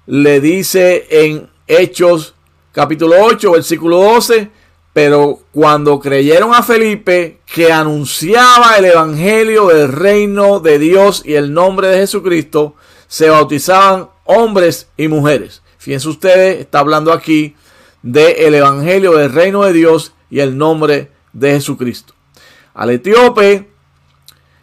le 0.06 0.40
dice 0.40 1.06
en 1.10 1.48
Hechos 1.66 2.34
capítulo 2.72 3.16
8, 3.20 3.52
versículo 3.52 3.98
12, 3.98 4.50
pero 4.92 5.40
cuando 5.52 6.00
creyeron 6.00 6.54
a 6.54 6.62
Felipe 6.62 7.40
que 7.46 7.72
anunciaba 7.72 8.76
el 8.78 8.86
evangelio 8.86 9.68
del 9.68 9.92
reino 9.92 10.60
de 10.60 10.78
Dios 10.78 11.22
y 11.24 11.34
el 11.34 11.52
nombre 11.52 11.88
de 11.88 11.98
Jesucristo, 11.98 12.74
se 13.06 13.28
bautizaban 13.28 14.08
hombres 14.24 14.88
y 14.96 15.08
mujeres. 15.08 15.62
Fíjense 15.78 16.08
ustedes, 16.08 16.60
está 16.60 16.78
hablando 16.78 17.12
aquí 17.12 17.54
del 18.02 18.54
evangelio 18.54 19.12
del 19.12 19.32
reino 19.32 19.64
de 19.64 19.72
Dios 19.72 20.13
y 20.34 20.40
el 20.40 20.58
nombre 20.58 21.12
de 21.32 21.52
Jesucristo. 21.52 22.12
Al 22.74 22.90
etíope 22.90 23.68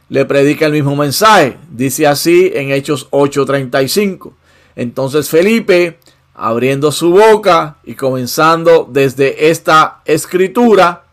le 0.10 0.26
predica 0.26 0.66
el 0.66 0.74
mismo 0.74 0.98
mensaje. 0.98 1.58
Dice 1.70 2.08
así 2.08 2.52
en 2.54 2.72
Hechos 2.72 3.08
8:35. 3.10 4.34
Entonces 4.76 5.30
Felipe, 5.30 5.98
abriendo 6.36 6.92
su 6.92 7.12
boca 7.12 7.78
y 7.86 7.96
comenzando 7.96 8.86
desde 8.92 9.50
esta 9.50 10.02
escritura, 10.04 11.06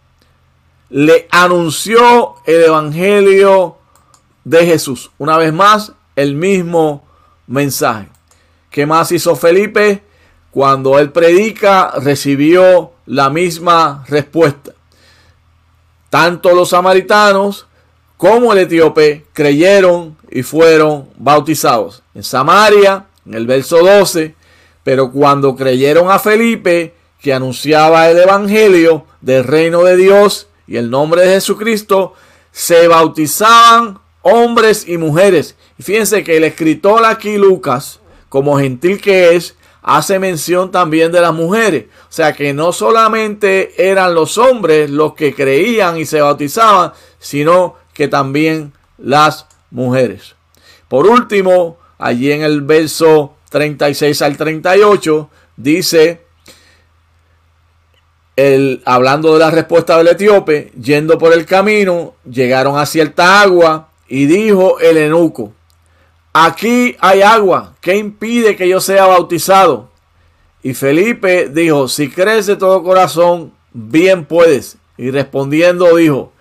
le 0.90 1.28
anunció 1.30 2.34
el 2.44 2.64
Evangelio 2.64 3.76
de 4.42 4.66
Jesús. 4.66 5.12
Una 5.18 5.36
vez 5.36 5.52
más, 5.52 5.92
el 6.16 6.34
mismo 6.34 7.06
mensaje. 7.46 8.08
¿Qué 8.70 8.86
más 8.86 9.12
hizo 9.12 9.36
Felipe? 9.36 10.02
Cuando 10.50 10.98
él 10.98 11.12
predica, 11.12 11.92
recibió 12.00 12.97
la 13.08 13.30
misma 13.30 14.04
respuesta. 14.06 14.72
Tanto 16.10 16.54
los 16.54 16.70
samaritanos 16.70 17.66
como 18.16 18.52
el 18.52 18.58
etíope 18.58 19.24
creyeron 19.32 20.16
y 20.30 20.42
fueron 20.42 21.08
bautizados. 21.16 22.02
En 22.14 22.22
Samaria, 22.22 23.06
en 23.26 23.34
el 23.34 23.46
verso 23.46 23.78
12, 23.78 24.34
pero 24.84 25.10
cuando 25.10 25.56
creyeron 25.56 26.10
a 26.10 26.18
Felipe, 26.18 26.94
que 27.20 27.32
anunciaba 27.32 28.10
el 28.10 28.18
Evangelio 28.18 29.06
del 29.20 29.44
reino 29.44 29.82
de 29.82 29.96
Dios 29.96 30.48
y 30.66 30.76
el 30.76 30.90
nombre 30.90 31.22
de 31.22 31.34
Jesucristo, 31.34 32.14
se 32.52 32.88
bautizaban 32.88 33.98
hombres 34.22 34.86
y 34.86 34.98
mujeres. 34.98 35.56
Fíjense 35.80 36.24
que 36.24 36.36
el 36.36 36.44
escritor 36.44 37.04
aquí, 37.06 37.38
Lucas, 37.38 38.00
como 38.28 38.58
gentil 38.58 39.00
que 39.00 39.34
es, 39.34 39.56
hace 39.88 40.18
mención 40.18 40.70
también 40.70 41.10
de 41.12 41.22
las 41.22 41.32
mujeres. 41.32 41.86
O 42.02 42.12
sea 42.12 42.34
que 42.34 42.52
no 42.52 42.72
solamente 42.72 43.90
eran 43.90 44.14
los 44.14 44.36
hombres 44.36 44.90
los 44.90 45.14
que 45.14 45.34
creían 45.34 45.96
y 45.96 46.04
se 46.04 46.20
bautizaban, 46.20 46.92
sino 47.18 47.76
que 47.94 48.06
también 48.06 48.74
las 48.98 49.46
mujeres. 49.70 50.34
Por 50.88 51.06
último, 51.06 51.78
allí 51.96 52.30
en 52.30 52.42
el 52.42 52.60
verso 52.60 53.34
36 53.48 54.20
al 54.20 54.36
38 54.36 55.30
dice, 55.56 56.20
el, 58.36 58.82
hablando 58.84 59.32
de 59.32 59.38
la 59.38 59.50
respuesta 59.50 59.96
del 59.96 60.08
etíope, 60.08 60.70
yendo 60.78 61.16
por 61.16 61.32
el 61.32 61.46
camino, 61.46 62.14
llegaron 62.30 62.76
a 62.76 62.84
cierta 62.84 63.40
agua 63.40 63.88
y 64.06 64.26
dijo 64.26 64.80
el 64.80 64.98
eunuco, 64.98 65.54
aquí 66.44 66.96
hay 67.00 67.22
agua, 67.22 67.74
¿qué 67.80 67.96
impide 67.96 68.56
que 68.56 68.68
yo 68.68 68.80
sea 68.80 69.06
bautizado? 69.06 69.88
Y 70.62 70.74
Felipe 70.74 71.48
dijo, 71.48 71.88
si 71.88 72.10
crees 72.10 72.46
de 72.46 72.56
todo 72.56 72.82
corazón, 72.82 73.52
bien 73.72 74.24
puedes. 74.24 74.76
Y 74.96 75.10
respondiendo 75.10 75.96
dijo, 75.96 76.32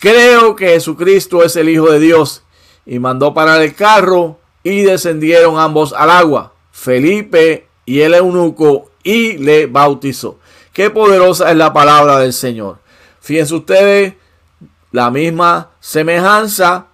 creo 0.00 0.56
que 0.56 0.68
Jesucristo 0.68 1.44
es 1.44 1.54
el 1.56 1.68
Hijo 1.68 1.90
de 1.90 2.00
Dios. 2.00 2.42
Y 2.86 2.98
mandó 2.98 3.34
parar 3.34 3.62
el 3.62 3.74
carro 3.74 4.38
y 4.64 4.82
descendieron 4.82 5.58
ambos 5.58 5.92
al 5.92 6.10
agua, 6.10 6.54
Felipe 6.72 7.68
y 7.84 8.00
el 8.00 8.14
eunuco, 8.14 8.90
y 9.04 9.34
le 9.34 9.66
bautizó. 9.66 10.38
Qué 10.72 10.90
poderosa 10.90 11.50
es 11.50 11.56
la 11.56 11.72
palabra 11.72 12.18
del 12.18 12.32
Señor. 12.32 12.78
Fíjense 13.20 13.54
ustedes, 13.54 14.14
la 14.90 15.10
misma 15.10 15.70
semejanza, 15.80 16.86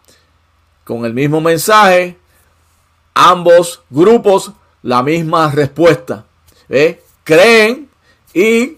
con 0.85 1.05
el 1.05 1.15
mismo 1.15 1.41
mensaje, 1.41 2.18
ambos 3.21 3.83
grupos, 3.91 4.53
la 4.81 5.03
misma 5.03 5.51
respuesta. 5.51 6.25
Creen 7.25 7.89
y 8.33 8.77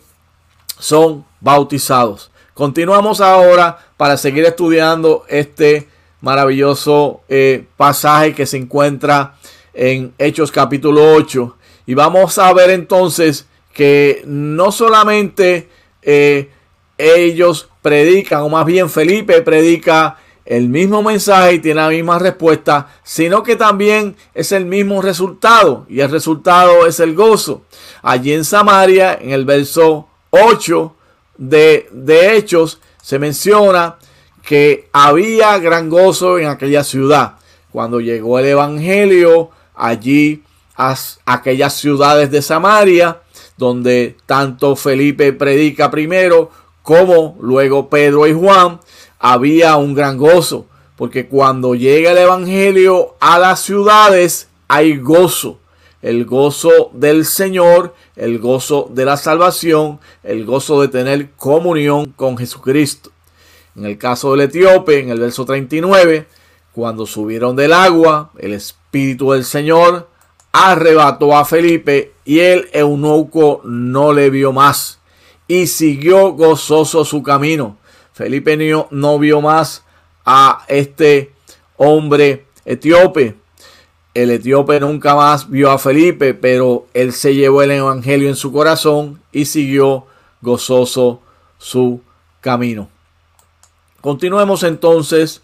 son 0.79 1.27
bautizados. 1.41 2.31
Continuamos 2.55 3.21
ahora 3.21 3.79
para 3.99 4.17
seguir 4.17 4.47
estudiando 4.47 5.25
este 5.29 5.89
maravilloso 6.23 7.21
eh, 7.29 7.67
pasaje 7.77 8.35
que 8.35 8.47
se 8.47 8.57
encuentra 8.57 9.35
en 9.75 10.15
Hechos 10.17 10.51
capítulo 10.51 11.13
8. 11.13 11.57
Y 11.85 11.93
vamos 11.93 12.39
a 12.39 12.51
ver 12.55 12.71
entonces 12.71 13.47
que 13.75 14.23
no 14.25 14.73
solamente 14.73 15.69
eh, 16.01 16.49
ellos 16.97 17.69
predican, 17.83 18.41
o 18.41 18.49
más 18.49 18.65
bien 18.65 18.89
Felipe 18.89 19.43
predica 19.43 20.17
el 20.51 20.69
mismo 20.69 21.01
mensaje 21.01 21.55
y 21.55 21.59
tiene 21.61 21.81
la 21.81 21.91
misma 21.91 22.19
respuesta, 22.19 22.89
sino 23.05 23.45
que 23.45 23.55
también 23.55 24.17
es 24.35 24.51
el 24.51 24.67
mismo 24.67 25.01
resultado. 25.01 25.87
Y 25.89 26.01
el 26.01 26.11
resultado 26.11 26.89
es 26.89 26.99
el 26.99 27.15
gozo. 27.15 27.63
Allí 28.03 28.33
en 28.33 28.45
Samaria, 28.45 29.17
en 29.21 29.31
el 29.31 29.45
verso 29.45 30.09
8, 30.31 30.97
de, 31.39 31.89
Hechos 32.35 32.81
se 33.01 33.21
menciona 33.21 33.99
que 34.43 34.89
había 34.93 35.57
gran 35.59 35.89
gozo 35.89 36.37
en 36.41 36.49
aquella 36.49 36.83
ciudad. 36.83 37.37
Cuando 37.71 38.01
llegó 38.01 38.41
el 38.41 38.47
Evangelio 38.47 39.51
allí 39.77 40.43
a 40.75 40.97
aquellas 41.27 41.75
ciudades 41.75 42.29
de 42.33 42.43
Samaria, 42.43 43.21
donde 43.57 44.17
tanto 44.27 44.75
Felipe 44.75 45.33
predica 45.33 45.93
primero 45.93 46.51
como 46.83 47.39
luego 47.41 47.89
Pedro 47.89 48.27
y 48.27 48.33
Juan, 48.33 48.81
había 49.21 49.77
un 49.77 49.95
gran 49.95 50.17
gozo, 50.17 50.67
porque 50.97 51.29
cuando 51.29 51.75
llega 51.75 52.13
el 52.13 52.19
Evangelio 52.19 53.15
a 53.21 53.39
las 53.39 53.61
ciudades 53.61 54.49
hay 54.67 54.97
gozo, 54.97 55.61
el 56.03 56.25
gozo 56.25 56.91
del 56.95 57.27
Señor, 57.27 57.95
el 58.17 58.39
gozo 58.39 58.91
de 58.91 59.05
la 59.05 59.19
salvación, 59.19 60.01
el 60.23 60.47
gozo 60.47 60.81
de 60.81 60.89
tener 60.89 61.31
comunión 61.33 62.07
con 62.17 62.39
Jesucristo. 62.39 63.11
En 63.77 63.85
el 63.85 63.99
caso 63.99 64.33
del 64.33 64.49
etíope, 64.49 64.99
en 64.99 65.11
el 65.11 65.21
verso 65.21 65.45
39, 65.45 66.27
cuando 66.73 67.07
subieron 67.07 67.55
del 67.57 67.75
agua, 67.75 68.31
el 68.39 68.55
Espíritu 68.55 69.33
del 69.33 69.45
Señor 69.45 70.09
arrebató 70.53 71.37
a 71.37 71.45
Felipe 71.45 72.15
y 72.25 72.41
el 72.41 72.69
eunuco 72.73 73.61
no 73.65 74.13
le 74.13 74.31
vio 74.31 74.53
más 74.53 74.99
y 75.47 75.67
siguió 75.67 76.33
gozoso 76.33 77.05
su 77.05 77.23
camino. 77.23 77.77
Felipe 78.21 78.55
no 78.91 79.19
vio 79.19 79.41
más 79.41 79.83
a 80.27 80.67
este 80.69 81.33
hombre 81.79 82.45
etíope. 82.67 83.35
El 84.13 84.31
etíope 84.31 84.79
nunca 84.79 85.15
más 85.15 85.49
vio 85.49 85.71
a 85.71 85.79
Felipe, 85.79 86.35
pero 86.35 86.87
él 86.93 87.15
se 87.15 87.35
llevó 87.35 87.63
el 87.63 87.71
evangelio 87.71 88.29
en 88.29 88.37
su 88.37 88.53
corazón 88.53 89.23
y 89.33 89.47
siguió 89.47 90.05
gozoso 90.43 91.23
su 91.57 92.03
camino. 92.43 92.91
Continuemos 94.03 94.65
entonces. 94.65 95.41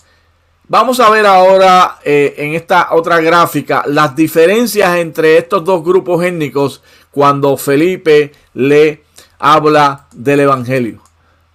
Vamos 0.69 1.01
a 1.01 1.09
ver 1.09 1.25
ahora 1.25 1.99
eh, 2.05 2.35
en 2.37 2.53
esta 2.53 2.89
otra 2.91 3.23
gráfica 3.23 3.85
las 3.87 4.15
diferencias 4.15 4.97
entre 4.99 5.39
estos 5.39 5.65
dos 5.65 5.83
grupos 5.83 6.23
étnicos 6.23 6.83
cuando 7.11 7.57
Felipe 7.57 8.33
le 8.53 9.03
habla 9.39 10.09
del 10.13 10.41
Evangelio. 10.41 11.01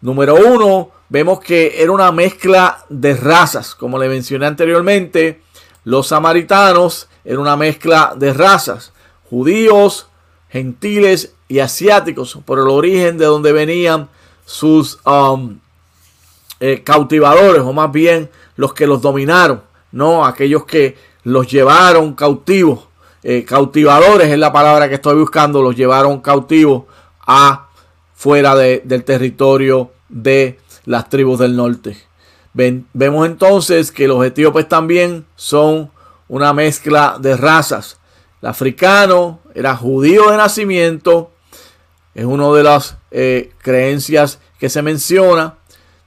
Número 0.02 0.34
uno, 0.34 0.90
vemos 1.12 1.42
que 1.42 1.84
era 1.84 1.92
una 1.92 2.10
mezcla 2.14 2.86
de 2.88 3.14
razas, 3.14 3.76
como 3.76 4.00
le 4.00 4.08
mencioné 4.08 4.46
anteriormente. 4.46 5.42
Los 5.84 6.08
samaritanos 6.08 7.10
eran 7.26 7.42
una 7.42 7.58
mezcla 7.58 8.14
de 8.16 8.32
razas, 8.34 8.94
judíos, 9.30 10.08
gentiles 10.50 11.34
y 11.50 11.60
asiáticos, 11.60 12.40
por 12.46 12.60
el 12.60 12.70
origen 12.70 13.18
de 13.18 13.26
donde 13.26 13.52
venían 13.52 14.08
sus 14.46 15.00
um, 15.06 15.60
eh, 16.62 16.82
cautivadores, 16.82 17.62
o 17.62 17.74
más 17.74 17.92
bien 17.92 18.30
los 18.56 18.74
que 18.74 18.88
los 18.88 19.02
dominaron, 19.02 19.62
no 19.92 20.26
aquellos 20.26 20.64
que 20.64 20.96
los 21.24 21.46
llevaron 21.52 22.14
cautivos. 22.14 22.88
Eh, 23.22 23.44
cautivadores 23.44 24.30
es 24.30 24.40
la 24.40 24.54
palabra 24.54 24.88
que 24.88 24.96
estoy 24.96 25.20
buscando, 25.20 25.62
los 25.62 25.76
llevaron 25.76 26.22
cautivos 26.22 26.84
a 27.28 27.68
fuera 28.16 28.56
del 28.56 29.04
territorio 29.04 29.92
de 30.08 30.61
las 30.86 31.10
tribus 31.10 31.40
del 31.40 31.56
norte. 31.56 31.98
vemos 32.54 33.26
entonces 33.26 33.92
que 33.92 34.08
los 34.08 34.26
etíopes 34.26 34.68
también 34.68 35.26
son 35.36 35.92
una 36.28 36.54
mezcla 36.54 37.18
de 37.20 37.38
razas. 37.38 38.00
El 38.42 38.50
africano 38.50 39.40
era 39.54 39.76
judío 39.76 40.32
de 40.32 40.38
nacimiento, 40.38 41.32
es 42.16 42.26
una 42.26 42.52
de 42.52 42.64
las 42.64 42.98
eh, 43.12 43.52
creencias 43.60 44.40
que 44.60 44.70
se 44.70 44.82
menciona 44.82 45.56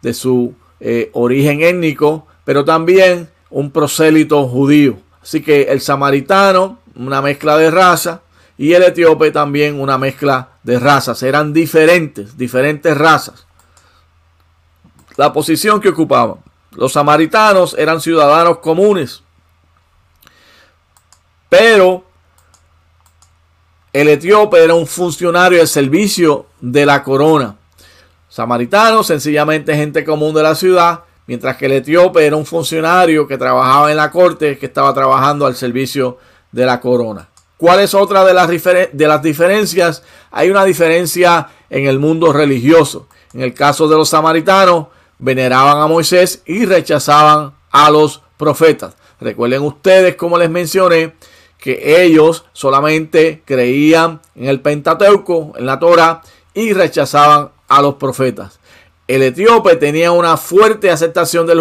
de 0.03 0.13
su 0.13 0.55
eh, 0.81 1.11
origen 1.13 1.63
étnico, 1.63 2.27
pero 2.45 2.65
también 2.65 3.29
un 3.51 3.71
prosélito 3.71 4.47
judío. 4.49 4.99
Así 5.23 5.41
que 5.41 5.63
el 5.63 5.81
samaritano, 5.81 6.79
una 6.97 7.23
mezcla 7.23 7.57
de 7.57 7.71
raza, 7.71 8.21
y 8.57 8.73
el 8.75 8.83
etíope 8.83 9.31
también 9.31 9.81
una 9.81 9.99
mezcla 9.99 10.51
de 10.63 10.79
razas. 10.79 11.23
Eran 11.23 11.53
diferentes, 11.53 12.37
diferentes 12.37 12.97
razas. 12.97 13.44
La 15.16 15.33
posición 15.33 15.81
que 15.81 15.90
ocupaban. 15.90 16.37
Los 16.72 16.92
samaritanos 16.92 17.74
eran 17.79 18.00
ciudadanos 18.00 18.59
comunes. 18.59 19.22
Pero 21.48 22.05
el 23.92 24.09
etíope 24.09 24.62
era 24.62 24.74
un 24.74 24.88
funcionario 24.88 25.61
de 25.61 25.68
servicio 25.68 26.46
de 26.61 26.85
la 26.85 27.03
corona. 27.05 27.57
Samaritano, 28.29 29.05
sencillamente 29.05 29.77
gente 29.77 30.05
común 30.05 30.35
de 30.35 30.42
la 30.42 30.57
ciudad, 30.57 31.05
mientras 31.29 31.57
que 31.57 31.66
el 31.66 31.72
etíope 31.72 32.27
era 32.27 32.35
un 32.35 32.44
funcionario 32.44 33.29
que 33.29 33.38
trabajaba 33.38 33.92
en 33.92 33.96
la 33.96 34.11
corte, 34.11 34.59
que 34.59 34.66
estaba 34.66 34.92
trabajando 34.92 35.46
al 35.46 35.55
servicio 35.55 36.18
de 36.50 36.66
la 36.66 36.81
corona. 36.81 37.29
¿Cuál 37.57 37.81
es 37.81 37.94
otra 37.94 38.24
de 38.24 38.35
las, 38.35 38.48
de 38.50 39.07
las 39.09 39.22
diferencias? 39.22 40.03
Hay 40.33 40.50
una 40.50 40.64
diferencia 40.64 41.48
en 41.70 41.87
el 41.87 42.00
mundo 42.00 42.33
religioso. 42.33 43.07
En 43.33 43.42
el 43.42 43.55
caso 43.55 43.87
de 43.87 43.96
los 43.96 44.09
samaritanos, 44.09 44.88
veneraban 45.25 45.81
a 45.81 45.87
Moisés 45.87 46.43
y 46.45 46.67
rechazaban 46.67 47.55
a 47.71 47.91
los 47.91 48.21
profetas. 48.37 48.95
Recuerden 49.19 49.63
ustedes, 49.63 50.17
como 50.17 50.37
les 50.37 50.51
mencioné, 50.51 51.15
que 51.57 52.03
ellos 52.05 52.45
solamente 52.53 53.43
creían 53.47 54.21
en 54.35 54.49
el 54.49 54.61
Pentateuco, 54.61 55.55
en 55.57 55.65
la 55.65 55.79
Torah, 55.79 56.21
y 56.53 56.75
rechazaban 56.75 57.53
a 57.69 57.81
los 57.81 57.95
profetas. 57.95 58.61
El 59.09 59.23
etíope 59.23 59.77
tenía 59.77 60.13
una 60.13 60.37
fuerte 60.37 60.91
aceptación 60.91 61.47
del 61.47 61.61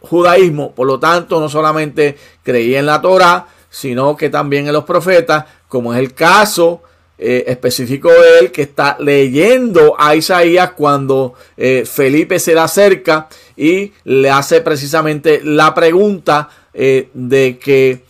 judaísmo, 0.00 0.74
por 0.74 0.88
lo 0.88 0.98
tanto 0.98 1.38
no 1.38 1.48
solamente 1.48 2.16
creía 2.42 2.80
en 2.80 2.86
la 2.86 3.00
Torah, 3.00 3.46
sino 3.70 4.16
que 4.16 4.28
también 4.28 4.66
en 4.66 4.72
los 4.72 4.84
profetas, 4.84 5.44
como 5.68 5.94
es 5.94 6.00
el 6.00 6.14
caso 6.14 6.82
eh, 7.16 7.44
específico 7.46 8.10
de 8.10 8.40
él, 8.40 8.52
que 8.52 8.62
está 8.62 8.96
leyendo 8.98 9.94
a 9.98 10.16
Isaías 10.16 10.72
cuando 10.72 11.34
eh, 11.56 11.84
Felipe 11.86 12.40
se 12.40 12.54
le 12.54 12.60
acerca 12.60 13.28
y 13.56 13.92
le 14.02 14.30
hace 14.30 14.60
precisamente 14.62 15.40
la 15.44 15.72
pregunta 15.74 16.48
eh, 16.72 17.10
de 17.14 17.58
que 17.58 18.02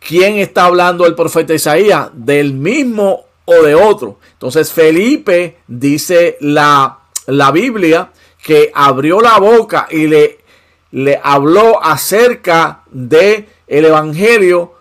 quién 0.00 0.38
está 0.38 0.64
hablando 0.64 1.06
el 1.06 1.14
profeta 1.14 1.54
Isaías, 1.54 2.08
del 2.12 2.52
mismo 2.52 3.26
o 3.44 3.62
de 3.62 3.76
otro. 3.76 4.18
Entonces 4.32 4.72
Felipe 4.72 5.58
dice 5.68 6.36
la, 6.40 6.98
la 7.26 7.52
Biblia 7.52 8.10
que 8.42 8.72
abrió 8.74 9.20
la 9.20 9.38
boca 9.38 9.86
y 9.90 10.08
le, 10.08 10.38
le 10.90 11.20
habló 11.22 11.82
acerca 11.82 12.82
de 12.90 13.46
el 13.68 13.84
evangelio 13.84 14.74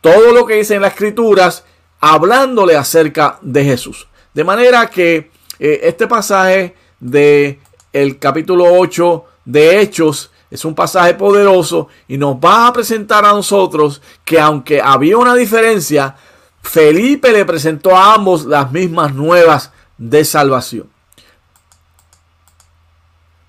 todo 0.00 0.32
lo 0.32 0.46
que 0.46 0.54
dice 0.54 0.74
en 0.74 0.82
las 0.82 0.92
escrituras 0.92 1.64
hablándole 2.00 2.76
acerca 2.76 3.38
de 3.42 3.64
Jesús. 3.64 4.06
De 4.34 4.44
manera 4.44 4.88
que 4.88 5.30
eh, 5.58 5.80
este 5.82 6.06
pasaje 6.06 6.74
de 7.00 7.60
el 7.92 8.18
capítulo 8.18 8.66
8 8.78 9.24
de 9.44 9.80
Hechos 9.80 10.30
es 10.50 10.64
un 10.64 10.74
pasaje 10.74 11.14
poderoso 11.14 11.88
y 12.06 12.18
nos 12.18 12.36
va 12.36 12.66
a 12.66 12.72
presentar 12.72 13.24
a 13.24 13.32
nosotros 13.32 14.02
que 14.24 14.38
aunque 14.38 14.80
había 14.80 15.16
una 15.16 15.34
diferencia, 15.34 16.14
Felipe 16.62 17.32
le 17.32 17.44
presentó 17.44 17.96
a 17.96 18.14
ambos 18.14 18.44
las 18.44 18.70
mismas 18.72 19.14
nuevas 19.14 19.72
de 19.98 20.24
salvación. 20.24 20.88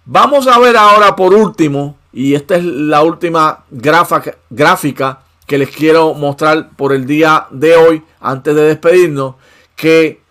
Vamos 0.05 0.47
a 0.47 0.57
ver 0.59 0.77
ahora 0.77 1.15
por 1.15 1.33
último, 1.33 1.97
y 2.13 2.33
esta 2.33 2.55
es 2.55 2.63
la 2.63 3.03
última 3.03 3.65
gráfica 3.69 5.19
que 5.47 5.57
les 5.57 5.69
quiero 5.69 6.13
mostrar 6.13 6.69
por 6.75 6.93
el 6.93 7.07
día 7.07 7.47
de 7.49 7.75
hoy, 7.75 8.03
antes 8.19 8.53
de 8.53 8.63
despedirnos, 8.63 9.35
que 9.75 10.21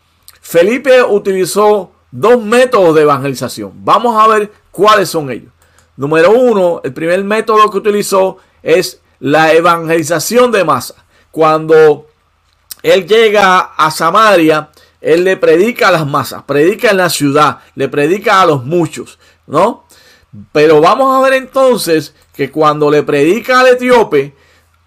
Felipe 0.41 1.03
utilizó 1.03 1.91
dos 2.11 2.41
métodos 2.43 2.95
de 2.95 3.03
evangelización. 3.03 3.73
Vamos 3.77 4.23
a 4.23 4.29
ver 4.29 4.53
cuáles 4.71 5.09
son 5.09 5.31
ellos. 5.31 5.51
Número 5.97 6.31
uno, 6.31 6.83
el 6.85 6.93
primer 6.93 7.25
método 7.25 7.71
que 7.71 7.79
utilizó 7.79 8.37
es 8.63 9.01
la 9.19 9.55
evangelización 9.55 10.53
de 10.53 10.65
masa. 10.65 10.95
Cuando 11.31 12.07
él 12.83 13.07
llega 13.07 13.59
a 13.59 13.91
Samaria, 13.91 14.69
él 15.01 15.25
le 15.25 15.39
predica 15.39 15.89
a 15.89 15.93
las 15.93 16.07
masas, 16.07 16.43
predica 16.43 16.91
en 16.91 16.99
la 16.99 17.09
ciudad, 17.09 17.61
le 17.75 17.89
predica 17.89 18.43
a 18.43 18.47
los 18.47 18.65
muchos, 18.65 19.19
¿no? 19.47 19.87
Pero 20.53 20.83
vamos 20.83 21.17
a 21.17 21.23
ver 21.23 21.35
entonces 21.35 22.15
que 22.35 22.51
cuando 22.51 22.91
le 22.91 23.03
predica 23.03 23.61
al 23.61 23.69
etíope, 23.69 24.35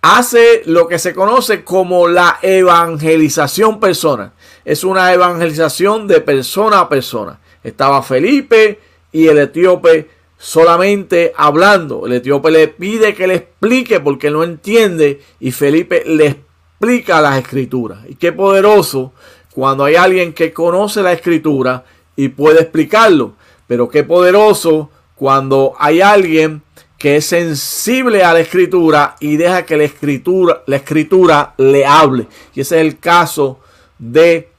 hace 0.02 0.62
lo 0.66 0.88
que 0.88 1.00
se 1.00 1.14
conoce 1.14 1.64
como 1.64 2.08
la 2.08 2.40
evangelización 2.42 3.80
persona. 3.80 4.34
Es 4.66 4.84
una 4.84 5.14
evangelización 5.14 6.08
de 6.08 6.22
persona 6.22 6.82
a 6.82 6.90
persona. 6.90 7.40
Estaba 7.64 8.02
Felipe 8.04 8.80
y 9.12 9.28
el 9.28 9.40
etíope 9.40 10.10
solamente 10.38 11.34
hablando. 11.36 12.06
El 12.06 12.14
etíope 12.14 12.52
le 12.52 12.68
pide 12.70 13.14
que 13.14 13.28
le 13.28 13.36
explique 13.36 14.00
porque 14.00 14.32
no 14.32 14.44
entiende 14.44 15.22
y 15.40 15.52
Felipe 15.52 16.04
le 16.06 16.28
explica 16.28 17.22
las 17.22 17.38
escrituras. 17.38 18.00
Y 18.08 18.16
qué 18.16 18.32
poderoso 18.32 19.14
cuando 19.54 19.84
hay 19.84 19.96
alguien 19.96 20.34
que 20.34 20.54
conoce 20.54 21.02
la 21.02 21.12
escritura 21.12 21.84
y 22.16 22.30
puede 22.30 22.62
explicarlo. 22.62 23.34
Pero 23.68 23.90
qué 23.90 24.04
poderoso 24.04 24.90
cuando 25.16 25.74
hay 25.78 26.00
alguien 26.00 26.64
que 27.00 27.16
es 27.16 27.26
sensible 27.26 28.24
a 28.24 28.34
la 28.34 28.42
escritura 28.42 29.16
y 29.22 29.38
deja 29.38 29.66
que 29.66 29.78
la 29.78 29.86
escritura, 29.86 30.62
la 30.68 30.76
escritura 30.76 31.54
le 31.58 31.86
hable. 31.86 32.28
Y 32.54 32.62
ese 32.62 32.76
es 32.76 32.86
el 32.86 33.00
caso 33.00 33.60
de 33.98 34.50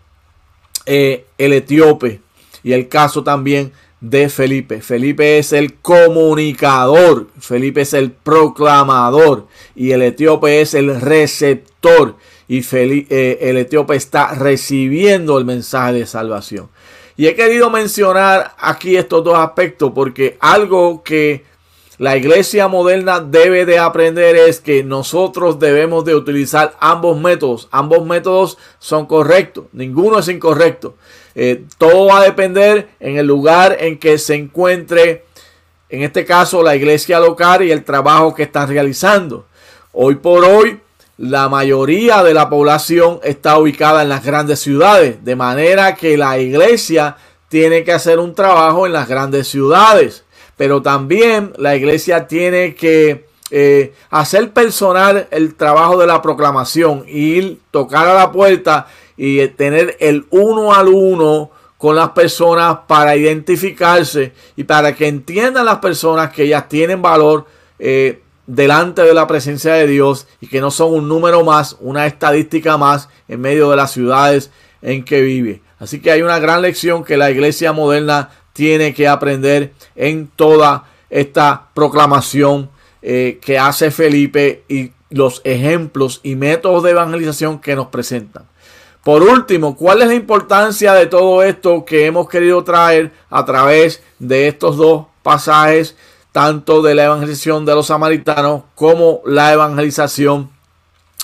eh, 0.86 1.26
el 1.36 1.52
etíope 1.52 2.20
y 2.62 2.72
el 2.72 2.88
caso 2.88 3.22
también 3.22 3.72
de 4.00 4.30
Felipe. 4.30 4.80
Felipe 4.80 5.38
es 5.38 5.52
el 5.52 5.74
comunicador, 5.74 7.28
Felipe 7.38 7.82
es 7.82 7.92
el 7.92 8.10
proclamador 8.10 9.46
y 9.76 9.90
el 9.92 10.00
etíope 10.00 10.62
es 10.62 10.72
el 10.72 10.98
receptor 10.98 12.16
y 12.48 12.64
eh, 12.72 13.38
el 13.42 13.58
etíope 13.58 13.96
está 13.96 14.34
recibiendo 14.34 15.38
el 15.38 15.44
mensaje 15.44 15.92
de 15.92 16.06
salvación. 16.06 16.70
Y 17.18 17.26
he 17.26 17.34
querido 17.34 17.68
mencionar 17.68 18.54
aquí 18.58 18.96
estos 18.96 19.22
dos 19.22 19.38
aspectos 19.38 19.92
porque 19.94 20.38
algo 20.40 21.02
que 21.02 21.49
la 22.00 22.16
iglesia 22.16 22.66
moderna 22.66 23.20
debe 23.20 23.66
de 23.66 23.78
aprender 23.78 24.34
es 24.34 24.58
que 24.58 24.82
nosotros 24.82 25.58
debemos 25.58 26.02
de 26.06 26.14
utilizar 26.14 26.74
ambos 26.80 27.20
métodos. 27.20 27.68
Ambos 27.70 28.06
métodos 28.06 28.56
son 28.78 29.04
correctos, 29.04 29.66
ninguno 29.74 30.20
es 30.20 30.28
incorrecto. 30.28 30.94
Eh, 31.34 31.64
todo 31.76 32.06
va 32.06 32.20
a 32.20 32.24
depender 32.24 32.88
en 33.00 33.18
el 33.18 33.26
lugar 33.26 33.76
en 33.80 33.98
que 33.98 34.16
se 34.16 34.34
encuentre, 34.34 35.26
en 35.90 36.02
este 36.02 36.24
caso, 36.24 36.62
la 36.62 36.74
iglesia 36.74 37.20
local 37.20 37.64
y 37.64 37.70
el 37.70 37.84
trabajo 37.84 38.34
que 38.34 38.44
están 38.44 38.70
realizando. 38.70 39.44
Hoy 39.92 40.14
por 40.14 40.42
hoy, 40.42 40.80
la 41.18 41.50
mayoría 41.50 42.22
de 42.22 42.32
la 42.32 42.48
población 42.48 43.20
está 43.24 43.58
ubicada 43.58 44.00
en 44.00 44.08
las 44.08 44.24
grandes 44.24 44.60
ciudades, 44.60 45.22
de 45.22 45.36
manera 45.36 45.96
que 45.96 46.16
la 46.16 46.38
iglesia 46.38 47.18
tiene 47.50 47.84
que 47.84 47.92
hacer 47.92 48.20
un 48.20 48.34
trabajo 48.34 48.86
en 48.86 48.94
las 48.94 49.06
grandes 49.06 49.48
ciudades 49.48 50.24
pero 50.60 50.82
también 50.82 51.54
la 51.56 51.74
iglesia 51.74 52.26
tiene 52.26 52.74
que 52.74 53.24
eh, 53.50 53.94
hacer 54.10 54.52
personal 54.52 55.26
el 55.30 55.54
trabajo 55.54 55.96
de 55.96 56.06
la 56.06 56.20
proclamación, 56.20 57.02
ir, 57.08 57.60
tocar 57.70 58.06
a 58.06 58.12
la 58.12 58.30
puerta 58.30 58.86
y 59.16 59.48
tener 59.48 59.96
el 60.00 60.26
uno 60.28 60.74
al 60.74 60.88
uno 60.88 61.50
con 61.78 61.96
las 61.96 62.10
personas 62.10 62.80
para 62.86 63.16
identificarse 63.16 64.34
y 64.54 64.64
para 64.64 64.94
que 64.94 65.08
entiendan 65.08 65.64
las 65.64 65.78
personas 65.78 66.30
que 66.30 66.42
ellas 66.42 66.68
tienen 66.68 67.00
valor 67.00 67.46
eh, 67.78 68.20
delante 68.46 69.00
de 69.00 69.14
la 69.14 69.26
presencia 69.26 69.72
de 69.72 69.86
Dios 69.86 70.26
y 70.42 70.46
que 70.46 70.60
no 70.60 70.70
son 70.70 70.92
un 70.92 71.08
número 71.08 71.42
más, 71.42 71.78
una 71.80 72.04
estadística 72.04 72.76
más 72.76 73.08
en 73.28 73.40
medio 73.40 73.70
de 73.70 73.76
las 73.76 73.92
ciudades 73.92 74.50
en 74.82 75.06
que 75.06 75.22
vive. 75.22 75.62
Así 75.78 76.00
que 76.00 76.10
hay 76.10 76.20
una 76.20 76.38
gran 76.38 76.60
lección 76.60 77.02
que 77.02 77.16
la 77.16 77.30
iglesia 77.30 77.72
moderna 77.72 78.28
tiene 78.52 78.94
que 78.94 79.08
aprender 79.08 79.72
en 79.96 80.28
toda 80.28 80.84
esta 81.08 81.68
proclamación 81.74 82.70
eh, 83.02 83.38
que 83.42 83.58
hace 83.58 83.90
Felipe 83.90 84.64
y 84.68 84.92
los 85.10 85.40
ejemplos 85.44 86.20
y 86.22 86.36
métodos 86.36 86.82
de 86.82 86.90
evangelización 86.90 87.58
que 87.60 87.74
nos 87.74 87.88
presentan. 87.88 88.44
Por 89.02 89.22
último, 89.22 89.76
¿cuál 89.76 90.02
es 90.02 90.08
la 90.08 90.14
importancia 90.14 90.92
de 90.92 91.06
todo 91.06 91.42
esto 91.42 91.84
que 91.84 92.06
hemos 92.06 92.28
querido 92.28 92.62
traer 92.62 93.12
a 93.30 93.44
través 93.44 94.02
de 94.18 94.46
estos 94.46 94.76
dos 94.76 95.06
pasajes, 95.22 95.96
tanto 96.32 96.82
de 96.82 96.94
la 96.94 97.04
evangelización 97.04 97.64
de 97.64 97.74
los 97.74 97.86
samaritanos 97.86 98.62
como 98.74 99.22
la 99.24 99.52
evangelización 99.52 100.50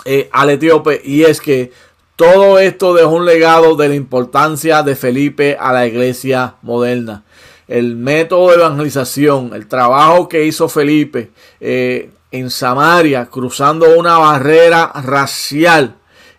eh, 0.07 0.31
al 0.33 0.51
etíope? 0.51 1.03
Y 1.05 1.25
es 1.25 1.41
que 1.41 1.71
todo 2.17 2.59
esto 2.59 2.95
dejó 2.95 3.11
un 3.11 3.27
legado 3.27 3.77
de 3.77 3.89
la 3.91 3.95
importancia 3.95 4.83
de 4.83 4.97
Felipe 4.97 5.57
a 5.61 5.73
la 5.73 5.87
iglesia 5.87 6.55
moderna. 6.63 7.25
El 7.69 7.97
método 7.97 8.49
de 8.49 8.57
evangelización, 8.57 9.53
el 9.55 9.67
trabajo 9.69 10.29
que 10.29 10.45
hizo 10.47 10.69
Felipe 10.69 11.31
eh, 11.61 12.11
en 12.31 12.49
Samaria, 12.49 13.27
cruzando 13.27 13.99
una 13.99 14.17
barrera 14.19 14.93
racial 15.05 15.97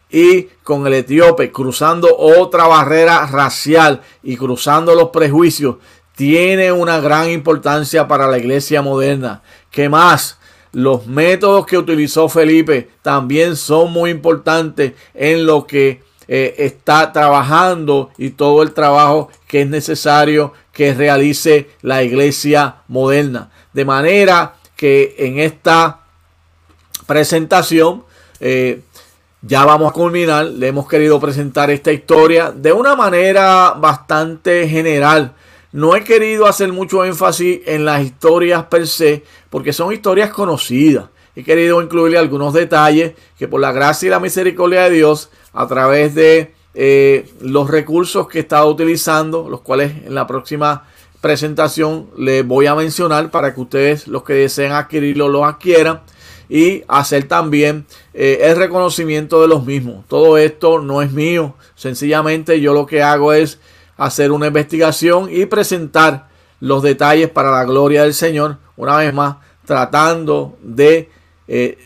y 0.10 0.44
con 0.64 0.88
el 0.88 0.94
etíope, 0.94 1.52
cruzando 1.52 2.16
otra 2.18 2.66
barrera 2.66 3.28
racial 3.28 4.02
y 4.24 4.36
cruzando 4.36 4.96
los 4.96 5.10
prejuicios, 5.10 5.76
tiene 6.16 6.72
una 6.72 7.00
gran 7.00 7.30
importancia 7.30 8.08
para 8.08 8.26
la 8.26 8.40
iglesia 8.40 8.82
moderna. 8.82 9.44
¿Qué 9.70 9.90
más? 9.90 10.37
Los 10.72 11.08
métodos 11.08 11.66
que 11.66 11.78
utilizó 11.78 12.30
Felipe 12.30 12.90
también 13.02 13.56
son 13.56 13.92
muy 13.92 14.10
importantes 14.12 14.94
en 15.14 15.46
lo 15.46 15.66
que 15.66 16.02
eh, 16.28 16.56
está 16.58 17.12
trabajando 17.14 18.12
y 18.18 18.32
todo 18.32 18.62
el 18.62 18.74
trabajo 18.74 19.30
que 19.48 19.62
es 19.62 19.68
necesario 19.70 20.54
que 20.74 20.94
realice 20.94 21.70
la 21.82 22.04
iglesia 22.04 22.78
moderna. 22.88 23.50
De 23.74 23.86
manera 23.86 24.56
que 24.76 25.16
en 25.20 25.40
esta 25.40 26.02
presentación 27.08 28.04
eh, 28.40 28.82
ya 29.42 29.66
vamos 29.66 29.90
a 29.90 29.94
culminar. 29.94 30.46
Le 30.46 30.68
hemos 30.68 30.88
querido 30.88 31.20
presentar 31.20 31.70
esta 31.72 31.92
historia 31.92 32.52
de 32.52 32.74
una 32.74 32.96
manera 32.96 33.72
bastante 33.72 34.68
general 34.68 35.34
no 35.78 35.96
he 35.96 36.04
querido 36.04 36.48
hacer 36.48 36.74
mucho 36.74 37.06
énfasis 37.06 37.60
en 37.68 37.86
las 37.86 38.04
historias 38.04 38.64
per 38.64 38.88
se, 38.88 39.24
porque 39.52 39.74
son 39.74 39.94
historias 39.94 40.32
conocidas. 40.32 41.06
He 41.36 41.44
querido 41.44 41.84
incluirle 41.84 42.18
algunos 42.18 42.52
detalles 42.52 43.14
que 43.38 43.48
por 43.48 43.62
la 43.62 43.72
gracia 43.72 44.08
y 44.08 44.10
la 44.10 44.20
misericordia 44.20 44.86
de 44.86 44.90
Dios, 44.90 45.30
a 45.54 45.68
través 45.68 46.16
de 46.16 46.56
eh, 46.74 47.30
los 47.42 47.70
recursos 47.70 48.28
que 48.28 48.40
he 48.40 48.42
estado 48.42 48.68
utilizando, 48.68 49.48
los 49.48 49.62
cuales 49.62 49.92
en 50.04 50.16
la 50.16 50.26
próxima 50.26 50.88
presentación 51.22 52.10
les 52.18 52.44
voy 52.44 52.66
a 52.66 52.74
mencionar 52.74 53.30
para 53.30 53.54
que 53.54 53.62
ustedes, 53.62 54.08
los 54.08 54.24
que 54.24 54.34
deseen 54.34 54.72
adquirirlo, 54.72 55.30
lo 55.30 55.46
adquieran 55.46 56.02
y 56.50 56.86
hacer 56.88 57.28
también 57.28 57.86
eh, 58.16 58.40
el 58.42 58.56
reconocimiento 58.56 59.44
de 59.44 59.48
los 59.48 59.64
mismos. 59.64 60.08
Todo 60.08 60.40
esto 60.40 60.80
no 60.80 61.04
es 61.04 61.12
mío, 61.12 61.54
sencillamente 61.76 62.60
yo 62.62 62.74
lo 62.74 62.88
que 62.88 63.04
hago 63.04 63.32
es 63.32 63.60
hacer 63.98 64.32
una 64.32 64.48
investigación 64.48 65.30
y 65.32 65.46
presentar 65.46 66.28
los 66.60 66.82
detalles 66.82 67.30
para 67.30 67.52
la 67.52 67.64
gloria 67.66 68.04
del 68.04 68.14
Señor, 68.14 68.58
una 68.76 68.98
vez 68.98 69.14
más, 69.14 69.38
tratando 69.66 70.58
de 70.62 71.10
eh, 71.48 71.78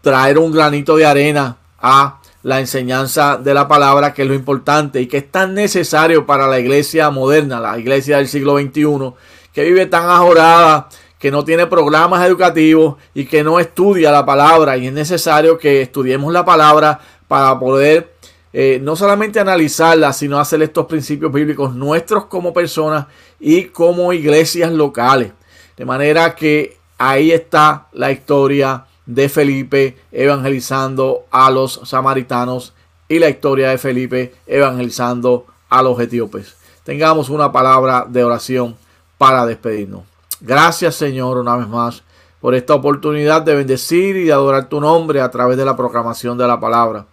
traer 0.00 0.38
un 0.38 0.52
granito 0.52 0.96
de 0.96 1.06
arena 1.06 1.56
a 1.80 2.20
la 2.42 2.60
enseñanza 2.60 3.36
de 3.36 3.54
la 3.54 3.66
palabra, 3.66 4.14
que 4.14 4.22
es 4.22 4.28
lo 4.28 4.34
importante 4.34 5.00
y 5.00 5.06
que 5.06 5.18
es 5.18 5.30
tan 5.30 5.54
necesario 5.54 6.26
para 6.26 6.46
la 6.46 6.60
iglesia 6.60 7.10
moderna, 7.10 7.60
la 7.60 7.78
iglesia 7.78 8.18
del 8.18 8.28
siglo 8.28 8.58
XXI, 8.58 9.12
que 9.52 9.64
vive 9.64 9.86
tan 9.86 10.08
ajorada, 10.08 10.88
que 11.18 11.30
no 11.30 11.44
tiene 11.44 11.66
programas 11.66 12.24
educativos 12.24 12.96
y 13.14 13.24
que 13.26 13.42
no 13.42 13.58
estudia 13.58 14.12
la 14.12 14.24
palabra. 14.24 14.76
Y 14.76 14.86
es 14.86 14.92
necesario 14.92 15.58
que 15.58 15.82
estudiemos 15.82 16.32
la 16.32 16.44
palabra 16.44 17.00
para 17.26 17.58
poder 17.58 18.15
eh, 18.58 18.80
no 18.80 18.96
solamente 18.96 19.38
analizarla, 19.38 20.14
sino 20.14 20.38
hacer 20.38 20.62
estos 20.62 20.86
principios 20.86 21.30
bíblicos 21.30 21.74
nuestros 21.74 22.24
como 22.24 22.54
personas 22.54 23.04
y 23.38 23.64
como 23.64 24.14
iglesias 24.14 24.72
locales. 24.72 25.32
De 25.76 25.84
manera 25.84 26.34
que 26.34 26.78
ahí 26.96 27.32
está 27.32 27.88
la 27.92 28.10
historia 28.10 28.86
de 29.04 29.28
Felipe 29.28 29.98
evangelizando 30.10 31.26
a 31.30 31.50
los 31.50 31.82
samaritanos 31.84 32.72
y 33.10 33.18
la 33.18 33.28
historia 33.28 33.68
de 33.68 33.76
Felipe 33.76 34.32
evangelizando 34.46 35.44
a 35.68 35.82
los 35.82 36.00
etíopes. 36.00 36.56
Tengamos 36.82 37.28
una 37.28 37.52
palabra 37.52 38.06
de 38.08 38.24
oración 38.24 38.74
para 39.18 39.44
despedirnos. 39.44 40.04
Gracias 40.40 40.94
Señor 40.94 41.36
una 41.36 41.56
vez 41.56 41.68
más 41.68 42.02
por 42.40 42.54
esta 42.54 42.74
oportunidad 42.74 43.42
de 43.42 43.54
bendecir 43.54 44.16
y 44.16 44.24
de 44.24 44.32
adorar 44.32 44.70
tu 44.70 44.80
nombre 44.80 45.20
a 45.20 45.30
través 45.30 45.58
de 45.58 45.66
la 45.66 45.76
proclamación 45.76 46.38
de 46.38 46.46
la 46.46 46.58
palabra. 46.58 47.04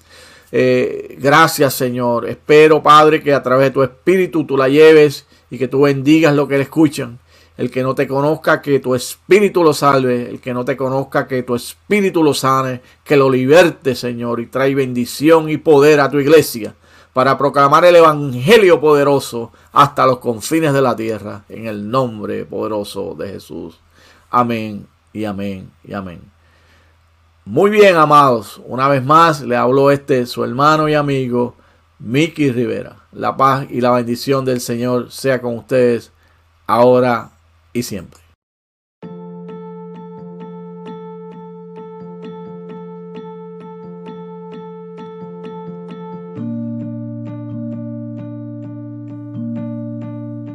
Eh, 0.55 1.17
gracias 1.19 1.73
Señor. 1.73 2.29
Espero 2.29 2.83
Padre 2.83 3.23
que 3.23 3.33
a 3.33 3.41
través 3.41 3.69
de 3.69 3.71
tu 3.71 3.81
espíritu 3.81 4.45
tú 4.45 4.55
la 4.55 4.69
lleves 4.69 5.25
y 5.49 5.57
que 5.57 5.67
tú 5.67 5.81
bendigas 5.81 6.35
lo 6.35 6.47
que 6.47 6.57
le 6.57 6.63
escuchan. 6.63 7.17
El 7.57 7.71
que 7.71 7.81
no 7.81 7.95
te 7.95 8.07
conozca, 8.07 8.61
que 8.61 8.79
tu 8.79 8.93
espíritu 8.93 9.63
lo 9.63 9.73
salve. 9.73 10.29
El 10.29 10.39
que 10.39 10.53
no 10.53 10.63
te 10.63 10.77
conozca, 10.77 11.27
que 11.27 11.41
tu 11.41 11.55
espíritu 11.55 12.23
lo 12.23 12.35
sane. 12.35 12.81
Que 13.03 13.17
lo 13.17 13.31
liberte, 13.31 13.95
Señor, 13.95 14.39
y 14.39 14.45
trae 14.45 14.75
bendición 14.75 15.49
y 15.49 15.57
poder 15.57 15.99
a 15.99 16.09
tu 16.09 16.19
iglesia 16.19 16.75
para 17.13 17.37
proclamar 17.37 17.85
el 17.85 17.95
evangelio 17.95 18.81
poderoso 18.81 19.51
hasta 19.71 20.05
los 20.05 20.19
confines 20.19 20.73
de 20.73 20.81
la 20.81 20.95
tierra. 20.95 21.45
En 21.49 21.65
el 21.65 21.89
nombre 21.89 22.45
poderoso 22.45 23.15
de 23.15 23.29
Jesús. 23.29 23.79
Amén 24.29 24.87
y 25.13 25.25
amén 25.25 25.71
y 25.83 25.93
amén. 25.93 26.32
Muy 27.45 27.71
bien, 27.71 27.97
amados. 27.97 28.61
Una 28.65 28.87
vez 28.87 29.03
más 29.03 29.41
le 29.41 29.57
habló 29.57 29.91
este 29.91 30.25
su 30.25 30.45
hermano 30.45 30.87
y 30.87 30.93
amigo 30.93 31.55
Miki 31.99 32.49
Rivera. 32.51 32.95
La 33.11 33.35
paz 33.35 33.67
y 33.69 33.81
la 33.81 33.91
bendición 33.91 34.45
del 34.45 34.61
Señor 34.61 35.11
sea 35.11 35.41
con 35.41 35.57
ustedes 35.57 36.13
ahora 36.67 37.31
y 37.73 37.83
siempre. 37.83 38.22